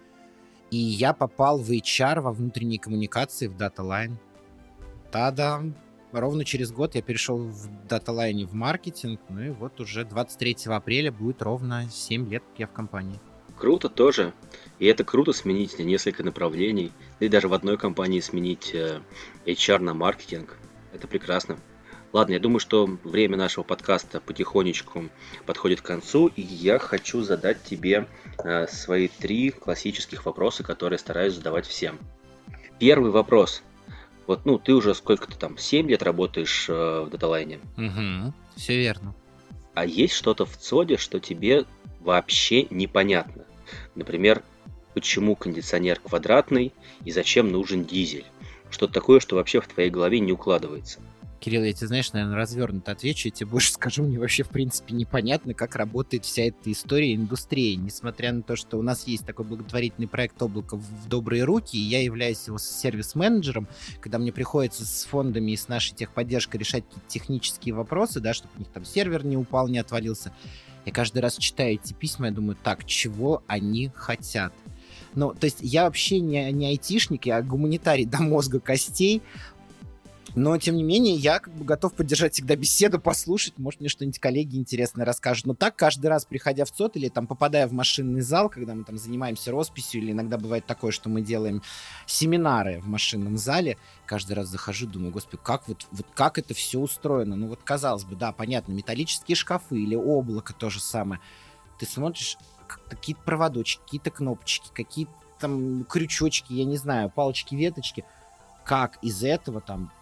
И 0.71 0.77
я 0.77 1.13
попал 1.13 1.59
в 1.59 1.71
HR, 1.71 2.21
во 2.21 2.33
внутренние 2.33 2.79
коммуникации, 2.79 3.47
в 3.47 3.57
Data 3.57 3.79
Line. 3.79 4.15
Та-дам! 5.11 5.75
Ровно 6.13 6.45
через 6.45 6.73
год 6.73 6.95
я 6.95 7.03
перешел 7.03 7.39
в 7.39 7.87
даталайне 7.89 8.47
в 8.47 8.55
маркетинг, 8.55 9.21
ну 9.29 9.43
и 9.43 9.51
вот 9.51 9.81
уже 9.81 10.05
23 10.05 10.57
апреля 10.67 11.13
будет 11.13 11.43
ровно 11.43 11.89
7 11.91 12.29
лет, 12.31 12.43
я 12.59 12.67
в 12.67 12.73
компании. 12.73 13.19
Круто 13.57 13.89
тоже. 13.89 14.35
И 14.79 14.87
это 14.87 15.05
круто 15.05 15.33
сменить 15.33 15.79
несколько 15.79 16.23
направлений. 16.23 16.93
И 17.21 17.29
даже 17.29 17.49
в 17.49 17.55
одной 17.55 17.79
компании 17.79 18.21
сменить 18.21 18.75
э, 18.75 19.01
HR 19.47 19.79
на 19.79 19.95
маркетинг. 19.95 20.59
Это 20.93 21.09
прекрасно. 21.09 21.57
Ладно, 22.13 22.35
я 22.35 22.39
думаю, 22.39 22.61
что 22.61 22.87
время 23.05 23.37
нашего 23.37 23.65
подкаста 23.65 24.21
потихонечку 24.21 25.09
подходит 25.45 25.81
к 25.81 25.87
концу, 25.87 26.29
и 26.29 26.43
я 26.43 26.79
хочу 26.79 27.23
задать 27.23 27.63
тебе 27.63 28.07
э, 28.45 28.67
свои 28.69 29.09
три 29.09 29.51
классических 29.51 30.27
вопроса, 30.27 30.63
которые 30.63 30.99
стараюсь 30.99 31.35
задавать 31.35 31.67
всем. 31.67 31.99
Первый 32.79 33.11
вопрос. 33.11 33.63
Вот, 34.27 34.45
ну, 34.45 34.59
ты 34.59 34.75
уже 34.75 34.95
сколько-то 34.95 35.39
там, 35.39 35.57
7 35.57 35.89
лет 35.89 36.03
работаешь 36.03 36.67
э, 36.69 37.05
в 37.07 37.11
даталайне. 37.11 37.61
Угу, 37.77 38.35
все 38.57 38.77
верно. 38.77 39.15
А 39.75 39.85
есть 39.85 40.15
что-то 40.15 40.47
в 40.47 40.57
ЦОДе, 40.57 40.97
что 40.97 41.21
тебе 41.21 41.65
вообще 42.01 42.67
непонятно? 42.71 43.45
Например, 43.95 44.43
почему 44.95 45.37
кондиционер 45.37 46.01
квадратный 46.01 46.73
и 47.05 47.11
зачем 47.11 47.53
нужен 47.53 47.85
дизель? 47.85 48.25
Что-то 48.71 48.95
такое, 48.95 49.21
что 49.21 49.37
вообще 49.37 49.61
в 49.61 49.69
твоей 49.69 49.91
голове 49.91 50.19
не 50.19 50.33
укладывается. 50.33 51.01
Кирилл, 51.47 51.63
я 51.63 51.73
тебе, 51.73 51.87
знаешь, 51.87 52.13
наверное, 52.13 52.35
развернуто 52.35 52.91
отвечу, 52.91 53.29
я 53.29 53.31
тебе 53.31 53.47
больше 53.47 53.73
скажу, 53.75 54.03
мне 54.03 54.19
вообще, 54.19 54.43
в 54.43 54.49
принципе, 54.49 54.97
непонятно, 54.97 55.55
как 55.55 55.77
работает 55.77 56.25
вся 56.25 56.43
эта 56.43 56.73
история 56.73 57.15
индустрии, 57.15 57.77
несмотря 57.77 58.33
на 58.33 58.43
то, 58.43 58.57
что 58.57 58.79
у 58.79 58.83
нас 58.83 59.07
есть 59.07 59.25
такой 59.25 59.47
благотворительный 59.47 60.09
проект 60.09 60.43
«Облако 60.43 60.77
в 60.77 61.09
добрые 61.09 61.45
руки», 61.45 61.77
и 61.77 61.81
я 61.81 62.03
являюсь 62.03 62.49
его 62.49 62.59
сервис-менеджером, 62.59 63.69
когда 64.01 64.19
мне 64.19 64.33
приходится 64.33 64.85
с 64.85 65.05
фондами 65.05 65.53
и 65.53 65.57
с 65.57 65.69
нашей 65.69 65.95
техподдержкой 65.95 66.59
решать 66.59 66.85
какие-то 66.85 67.09
технические 67.09 67.75
вопросы, 67.75 68.19
да, 68.19 68.35
чтобы 68.35 68.53
у 68.57 68.59
них 68.59 68.69
там 68.71 68.85
сервер 68.85 69.25
не 69.25 69.37
упал, 69.37 69.69
не 69.69 69.79
отвалился. 69.79 70.33
Я 70.85 70.91
каждый 70.91 71.19
раз 71.21 71.37
читаю 71.37 71.75
эти 71.75 71.93
письма, 71.93 72.27
я 72.27 72.33
думаю, 72.33 72.57
так, 72.61 72.85
чего 72.87 73.45
они 73.47 73.93
хотят? 73.95 74.53
Ну, 75.15 75.33
то 75.33 75.47
есть 75.47 75.59
я 75.63 75.85
вообще 75.85 76.21
не, 76.21 76.53
не 76.53 76.67
айтишник, 76.67 77.25
я 77.25 77.41
гуманитарий 77.41 78.05
до 78.05 78.19
мозга 78.19 78.61
костей. 78.61 79.23
Но, 80.37 80.59
тем 80.59 80.77
не 80.77 80.83
менее, 80.83 81.15
я 81.15 81.39
как 81.39 81.55
бы 81.55 81.65
готов 81.65 81.95
поддержать 81.95 82.35
всегда 82.35 82.57
беседу, 82.57 83.01
послушать, 83.01 83.55
может, 83.57 83.81
мне 83.81 83.89
что-нибудь 83.89 84.19
коллеги 84.19 84.59
интересное 84.59 85.07
расскажут. 85.07 85.47
Но 85.47 85.55
так 85.55 85.77
каждый 85.77 86.09
раз, 86.09 86.27
приходя 86.27 86.67
в 86.67 86.71
ЦОТ 86.71 86.97
или 86.97 87.09
там 87.09 87.27
попадая 87.27 87.67
в 87.67 87.73
машинный 87.73 88.21
зал, 88.21 88.51
когда 88.51 88.75
мы 88.75 88.85
там 88.85 88.99
занимаемся 88.99 89.51
росписью, 89.51 90.03
или 90.03 90.13
иногда 90.13 90.37
бывает 90.37 90.67
такое, 90.67 90.93
что 90.93 91.09
мы 91.09 91.23
делаем 91.23 91.63
семинары 92.05 92.81
в 92.83 92.87
машинном 92.87 93.39
зале, 93.39 93.79
каждый 94.05 94.35
раз 94.35 94.49
захожу, 94.49 94.87
думаю, 94.87 95.11
господи, 95.11 95.41
как 95.43 95.69
вот, 95.69 95.87
вот 95.91 96.07
как 96.15 96.37
это 96.37 96.53
все 96.53 96.81
устроено? 96.81 97.35
Ну 97.35 97.49
вот, 97.49 97.61
казалось 97.65 98.05
бы, 98.05 98.15
да, 98.15 98.31
понятно, 98.33 98.73
металлические 98.73 99.37
шкафы 99.37 99.79
или 99.79 99.97
облако 99.97 100.53
то 100.53 100.69
же 100.69 100.81
самое. 100.81 101.19
Ты 101.79 101.87
смотришь, 101.87 102.37
какие-то 102.91 103.23
проводочки, 103.23 103.81
какие-то 103.83 104.11
кнопочки, 104.11 104.69
какие-то 104.75 105.13
там 105.39 105.85
крючочки, 105.85 106.53
я 106.53 106.67
не 106.67 106.77
знаю, 106.77 107.09
палочки, 107.09 107.55
веточки. 107.55 108.05
Как 108.67 108.99
из 109.01 109.23
этого 109.23 109.63
там 109.63 109.93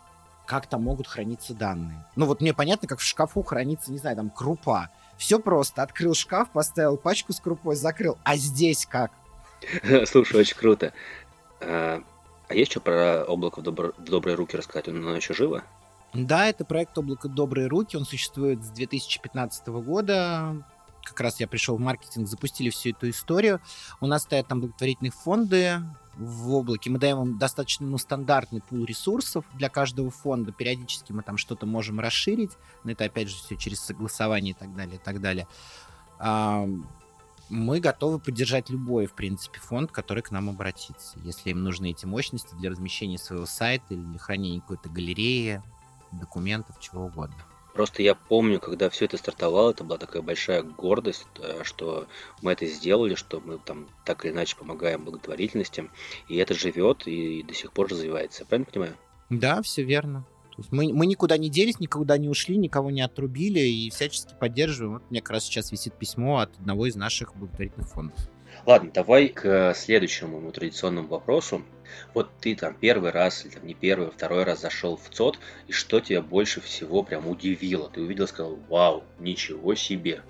как 0.46 0.66
там 0.66 0.82
могут 0.82 1.06
храниться 1.06 1.54
данные. 1.54 2.04
Ну 2.16 2.26
вот 2.26 2.40
мне 2.40 2.52
понятно, 2.54 2.86
как 2.88 2.98
в 2.98 3.02
шкафу 3.02 3.42
хранится, 3.42 3.90
не 3.92 3.98
знаю, 3.98 4.16
там 4.16 4.30
крупа. 4.30 4.90
Все 5.16 5.38
просто. 5.38 5.82
Открыл 5.82 6.14
шкаф, 6.14 6.50
поставил 6.50 6.96
пачку 6.96 7.32
с 7.32 7.40
крупой, 7.40 7.76
закрыл. 7.76 8.18
А 8.24 8.36
здесь 8.36 8.86
как? 8.86 9.12
Слушай, 10.06 10.40
очень 10.40 10.56
круто. 10.56 10.92
А, 11.60 12.02
а 12.48 12.54
есть 12.54 12.70
что 12.70 12.80
про 12.80 13.24
облако 13.24 13.60
в, 13.60 13.62
добр... 13.62 13.94
в 13.96 14.04
добрые 14.04 14.34
руки 14.36 14.56
рассказать? 14.56 14.88
Оно 14.88 15.16
еще 15.16 15.34
живо? 15.34 15.62
Да, 16.12 16.46
это 16.46 16.64
проект 16.64 16.96
«Облако 16.96 17.28
добрые 17.28 17.66
руки». 17.66 17.96
Он 17.96 18.04
существует 18.04 18.62
с 18.62 18.68
2015 18.68 19.66
года. 19.66 20.64
Как 21.02 21.20
раз 21.20 21.40
я 21.40 21.48
пришел 21.48 21.76
в 21.76 21.80
маркетинг, 21.80 22.28
запустили 22.28 22.70
всю 22.70 22.90
эту 22.90 23.10
историю. 23.10 23.60
У 24.00 24.06
нас 24.06 24.22
стоят 24.22 24.46
там 24.46 24.60
благотворительные 24.60 25.10
фонды, 25.10 25.80
в 26.16 26.54
облаке. 26.54 26.90
Мы 26.90 26.98
даем 26.98 27.22
им 27.22 27.38
достаточно 27.38 27.86
ну, 27.86 27.98
стандартный 27.98 28.60
пул 28.60 28.84
ресурсов 28.84 29.44
для 29.54 29.68
каждого 29.68 30.10
фонда. 30.10 30.52
Периодически 30.52 31.12
мы 31.12 31.22
там 31.22 31.36
что-то 31.36 31.66
можем 31.66 32.00
расширить, 32.00 32.52
но 32.84 32.92
это 32.92 33.04
опять 33.04 33.28
же 33.28 33.36
все 33.36 33.56
через 33.56 33.80
согласование 33.80 34.52
и 34.52 34.56
так 34.56 34.74
далее, 34.74 34.96
и 34.96 34.98
так 34.98 35.20
далее. 35.20 35.46
А, 36.18 36.66
мы 37.48 37.80
готовы 37.80 38.18
поддержать 38.18 38.70
любой, 38.70 39.06
в 39.06 39.12
принципе, 39.12 39.60
фонд, 39.60 39.92
который 39.92 40.22
к 40.22 40.30
нам 40.30 40.48
обратится. 40.48 41.18
Если 41.24 41.50
им 41.50 41.62
нужны 41.62 41.90
эти 41.90 42.06
мощности 42.06 42.54
для 42.54 42.70
размещения 42.70 43.18
своего 43.18 43.46
сайта 43.46 43.94
или 43.94 44.00
для 44.00 44.18
хранения 44.18 44.60
какой-то 44.60 44.88
галереи, 44.88 45.62
документов, 46.12 46.78
чего 46.80 47.06
угодно. 47.06 47.36
Просто 47.74 48.04
я 48.04 48.14
помню, 48.14 48.60
когда 48.60 48.88
все 48.88 49.04
это 49.04 49.16
стартовало, 49.16 49.72
это 49.72 49.82
была 49.82 49.98
такая 49.98 50.22
большая 50.22 50.62
гордость, 50.62 51.26
э, 51.40 51.64
что 51.64 52.06
мы 52.40 52.52
это 52.52 52.66
сделали, 52.66 53.16
что 53.16 53.40
мы 53.40 53.58
там 53.58 53.88
так 54.04 54.24
или 54.24 54.32
иначе 54.32 54.56
помогаем 54.56 55.04
благотворительности, 55.04 55.90
и 56.28 56.36
это 56.36 56.54
живет 56.54 57.08
и 57.08 57.42
до 57.42 57.52
сих 57.52 57.72
пор 57.72 57.88
развивается. 57.88 58.44
Правильно 58.44 58.70
понимаю? 58.70 58.96
Да, 59.28 59.60
все 59.62 59.82
верно. 59.82 60.24
Мы, 60.70 60.92
мы 60.92 61.06
никуда 61.06 61.36
не 61.36 61.50
делись, 61.50 61.80
никуда 61.80 62.16
не 62.16 62.28
ушли, 62.28 62.56
никого 62.56 62.92
не 62.92 63.00
отрубили 63.00 63.58
и 63.58 63.90
всячески 63.90 64.34
поддерживаем. 64.38 64.94
Вот 64.94 65.10
мне 65.10 65.20
как 65.20 65.32
раз 65.32 65.44
сейчас 65.44 65.72
висит 65.72 65.94
письмо 65.94 66.38
от 66.38 66.56
одного 66.60 66.86
из 66.86 66.94
наших 66.94 67.34
благотворительных 67.34 67.88
фондов. 67.88 68.28
Ладно, 68.66 68.90
давай 68.92 69.28
к 69.28 69.74
следующему 69.74 70.50
традиционному 70.52 71.08
вопросу. 71.08 71.62
Вот 72.12 72.30
ты 72.40 72.56
там 72.56 72.74
первый 72.74 73.10
раз, 73.10 73.44
или 73.44 73.52
там 73.52 73.66
не 73.66 73.74
первый, 73.74 74.08
а 74.08 74.10
второй 74.10 74.44
раз 74.44 74.60
зашел 74.62 74.96
в 74.96 75.08
ЦОД, 75.10 75.38
и 75.68 75.72
что 75.72 76.00
тебя 76.00 76.22
больше 76.22 76.60
всего 76.60 77.02
прям 77.02 77.28
удивило? 77.28 77.90
Ты 77.90 78.00
увидел, 78.00 78.26
сказал, 78.26 78.56
вау, 78.68 79.04
ничего 79.18 79.74
себе. 79.74 80.22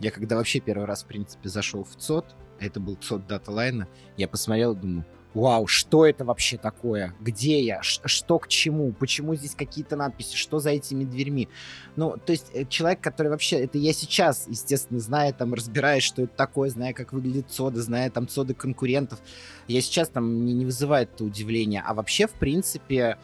Я 0.00 0.10
когда 0.10 0.36
вообще 0.36 0.60
первый 0.60 0.86
раз, 0.86 1.02
в 1.02 1.06
принципе, 1.06 1.48
зашел 1.48 1.84
в 1.84 1.96
ЦОД, 1.96 2.24
это 2.58 2.80
был 2.80 2.96
ЦОД 2.96 3.26
Даталайна, 3.26 3.88
я 4.16 4.28
посмотрел 4.28 4.72
и 4.72 4.76
думаю, 4.76 5.04
вау, 5.34 5.66
что 5.66 6.06
это 6.06 6.24
вообще 6.24 6.56
такое? 6.56 7.14
Где 7.20 7.62
я? 7.62 7.82
Ш- 7.82 8.00
что 8.06 8.38
к 8.38 8.48
чему? 8.48 8.92
Почему 8.92 9.34
здесь 9.34 9.54
какие-то 9.54 9.96
надписи? 9.96 10.36
Что 10.36 10.58
за 10.58 10.70
этими 10.70 11.04
дверьми? 11.04 11.48
Ну, 11.96 12.16
то 12.16 12.32
есть 12.32 12.50
э, 12.54 12.64
человек, 12.66 13.00
который 13.00 13.28
вообще... 13.28 13.60
Это 13.60 13.78
я 13.78 13.92
сейчас, 13.92 14.46
естественно, 14.48 15.00
знаю, 15.00 15.34
там, 15.34 15.54
разбираюсь, 15.54 16.02
что 16.02 16.22
это 16.22 16.34
такое, 16.34 16.70
знаю, 16.70 16.94
как 16.94 17.12
выглядит 17.12 17.50
сода, 17.50 17.82
знаю 17.82 18.10
там 18.10 18.28
соды 18.28 18.54
конкурентов. 18.54 19.20
Я 19.68 19.80
сейчас 19.80 20.08
там 20.08 20.44
не, 20.44 20.52
не 20.52 20.64
вызывает 20.64 21.12
это 21.14 21.24
удивления. 21.24 21.82
А 21.86 21.94
вообще, 21.94 22.26
в 22.26 22.32
принципе, 22.32 23.18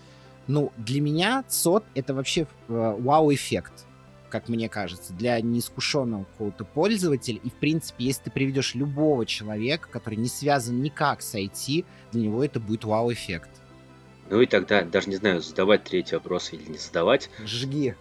ну, 0.46 0.72
для 0.76 1.00
меня 1.00 1.44
сод— 1.48 1.84
это 1.94 2.14
вообще 2.14 2.42
э, 2.68 2.96
вау-эффект 2.98 3.85
как 4.40 4.50
мне 4.50 4.68
кажется, 4.68 5.14
для 5.14 5.40
неискушенного 5.40 6.24
какого-то 6.24 6.66
пользователя. 6.66 7.40
И, 7.42 7.48
в 7.48 7.54
принципе, 7.54 8.04
если 8.04 8.24
ты 8.24 8.30
приведешь 8.30 8.74
любого 8.74 9.24
человека, 9.24 9.88
который 9.90 10.16
не 10.16 10.28
связан 10.28 10.82
никак 10.82 11.22
с 11.22 11.34
IT, 11.34 11.86
для 12.12 12.20
него 12.20 12.44
это 12.44 12.60
будет 12.60 12.84
вау-эффект. 12.84 13.48
Ну 14.28 14.42
и 14.42 14.46
тогда, 14.46 14.82
даже 14.82 15.08
не 15.08 15.16
знаю, 15.16 15.40
задавать 15.40 15.84
третий 15.84 16.16
вопрос 16.16 16.52
или 16.52 16.70
не 16.70 16.76
задавать. 16.76 17.30
Жги. 17.46 17.94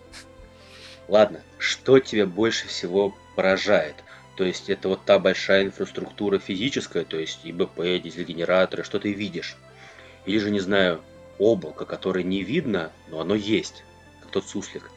Ладно, 1.07 1.39
что 1.57 1.99
тебя 1.99 2.25
больше 2.25 2.67
всего 2.67 3.15
поражает? 3.38 3.95
То 4.36 4.43
есть 4.43 4.69
это 4.69 4.89
вот 4.89 5.05
та 5.05 5.17
большая 5.17 5.63
инфраструктура 5.63 6.38
физическая, 6.38 7.05
то 7.05 7.17
есть 7.17 7.39
ИБП, 7.45 7.79
дизель-генераторы, 8.03 8.83
что 8.83 8.99
ты 8.99 9.13
видишь? 9.13 9.55
Или 10.25 10.39
же, 10.39 10.51
не 10.51 10.59
знаю, 10.59 10.99
облако, 11.39 11.86
которое 11.86 12.25
не 12.25 12.43
видно, 12.43 12.91
но 13.07 13.21
оно 13.21 13.36
есть, 13.36 13.86
как 14.21 14.31
тот 14.31 14.45
суслик. 14.45 14.91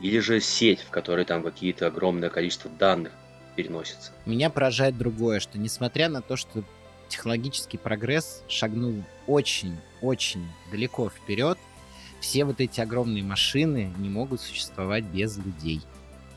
Или 0.00 0.18
же 0.18 0.40
сеть, 0.40 0.80
в 0.80 0.90
которой 0.90 1.24
там 1.24 1.42
какие-то 1.42 1.86
огромное 1.86 2.30
количество 2.30 2.70
данных 2.70 3.12
переносится. 3.56 4.12
Меня 4.26 4.50
поражает 4.50 4.96
другое, 4.96 5.40
что 5.40 5.58
несмотря 5.58 6.08
на 6.08 6.22
то, 6.22 6.36
что 6.36 6.62
технологический 7.08 7.78
прогресс 7.78 8.42
шагнул 8.48 9.02
очень-очень 9.26 10.46
далеко 10.70 11.10
вперед, 11.10 11.58
все 12.20 12.44
вот 12.44 12.60
эти 12.60 12.80
огромные 12.80 13.22
машины 13.22 13.92
не 13.98 14.08
могут 14.08 14.40
существовать 14.40 15.04
без 15.04 15.36
людей. 15.38 15.80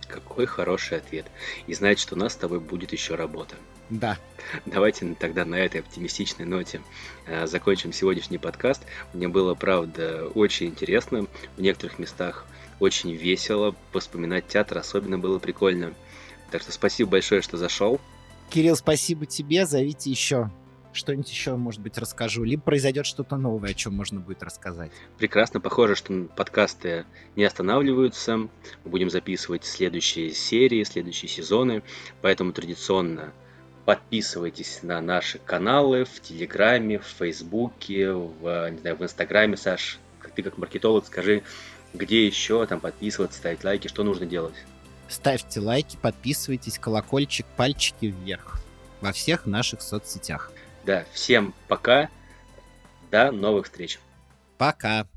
Какой 0.07 0.45
хороший 0.45 0.97
ответ. 0.97 1.25
И 1.67 1.73
значит, 1.73 1.99
что 1.99 2.15
у 2.15 2.17
нас 2.17 2.33
с 2.33 2.37
тобой 2.37 2.59
будет 2.59 2.91
еще 2.91 3.15
работа. 3.15 3.55
Да. 3.89 4.17
Давайте 4.65 5.15
тогда 5.19 5.43
на 5.45 5.55
этой 5.55 5.81
оптимистичной 5.81 6.45
ноте 6.45 6.81
э, 7.27 7.45
закончим 7.45 7.91
сегодняшний 7.91 8.37
подкаст. 8.37 8.83
Мне 9.13 9.27
было, 9.27 9.53
правда, 9.53 10.27
очень 10.33 10.67
интересно. 10.67 11.27
В 11.57 11.61
некоторых 11.61 11.99
местах 11.99 12.45
очень 12.81 13.13
весело. 13.13 13.75
Вспоминать 13.93 14.47
театр 14.47 14.79
особенно 14.79 15.17
было 15.17 15.39
прикольно. 15.39 15.93
Так 16.49 16.61
что 16.61 16.71
спасибо 16.71 17.11
большое, 17.11 17.41
что 17.41 17.57
зашел. 17.57 18.01
Кирилл, 18.49 18.75
спасибо 18.75 19.25
тебе. 19.25 19.65
Зовите 19.65 20.09
еще. 20.09 20.51
Что-нибудь 20.93 21.29
еще, 21.29 21.55
может 21.55 21.79
быть, 21.79 21.97
расскажу. 21.97 22.43
Либо 22.43 22.63
произойдет 22.63 23.05
что-то 23.05 23.37
новое, 23.37 23.69
о 23.69 23.73
чем 23.73 23.93
можно 23.93 24.19
будет 24.19 24.43
рассказать. 24.43 24.91
Прекрасно. 25.17 25.61
Похоже, 25.61 25.95
что 25.95 26.27
подкасты 26.35 27.05
не 27.37 27.45
останавливаются. 27.45 28.35
Мы 28.37 28.49
будем 28.83 29.09
записывать 29.09 29.63
следующие 29.63 30.31
серии, 30.31 30.83
следующие 30.83 31.29
сезоны. 31.29 31.83
Поэтому 32.21 32.51
традиционно 32.51 33.31
подписывайтесь 33.85 34.83
на 34.83 34.99
наши 35.01 35.39
каналы 35.39 36.03
в 36.03 36.19
Телеграме, 36.21 36.99
в 36.99 37.05
Фейсбуке, 37.05 38.11
в, 38.11 38.69
не 38.71 38.79
знаю, 38.79 38.97
в 38.97 39.03
Инстаграме, 39.03 39.55
Саш. 39.55 39.99
Ты 40.35 40.43
как 40.43 40.57
маркетолог 40.57 41.05
скажи, 41.05 41.43
где 41.93 42.25
еще 42.25 42.65
там 42.65 42.79
подписываться, 42.79 43.37
ставить 43.37 43.63
лайки, 43.63 43.87
что 43.87 44.03
нужно 44.03 44.25
делать? 44.25 44.55
Ставьте 45.07 45.59
лайки, 45.59 45.97
подписывайтесь, 46.01 46.79
колокольчик, 46.79 47.45
пальчики 47.57 48.05
вверх 48.05 48.61
во 49.01 49.11
всех 49.11 49.45
наших 49.45 49.81
соцсетях. 49.81 50.51
Да, 50.85 51.05
всем 51.11 51.53
пока, 51.67 52.09
до 53.11 53.31
новых 53.31 53.65
встреч. 53.65 53.99
Пока. 54.57 55.07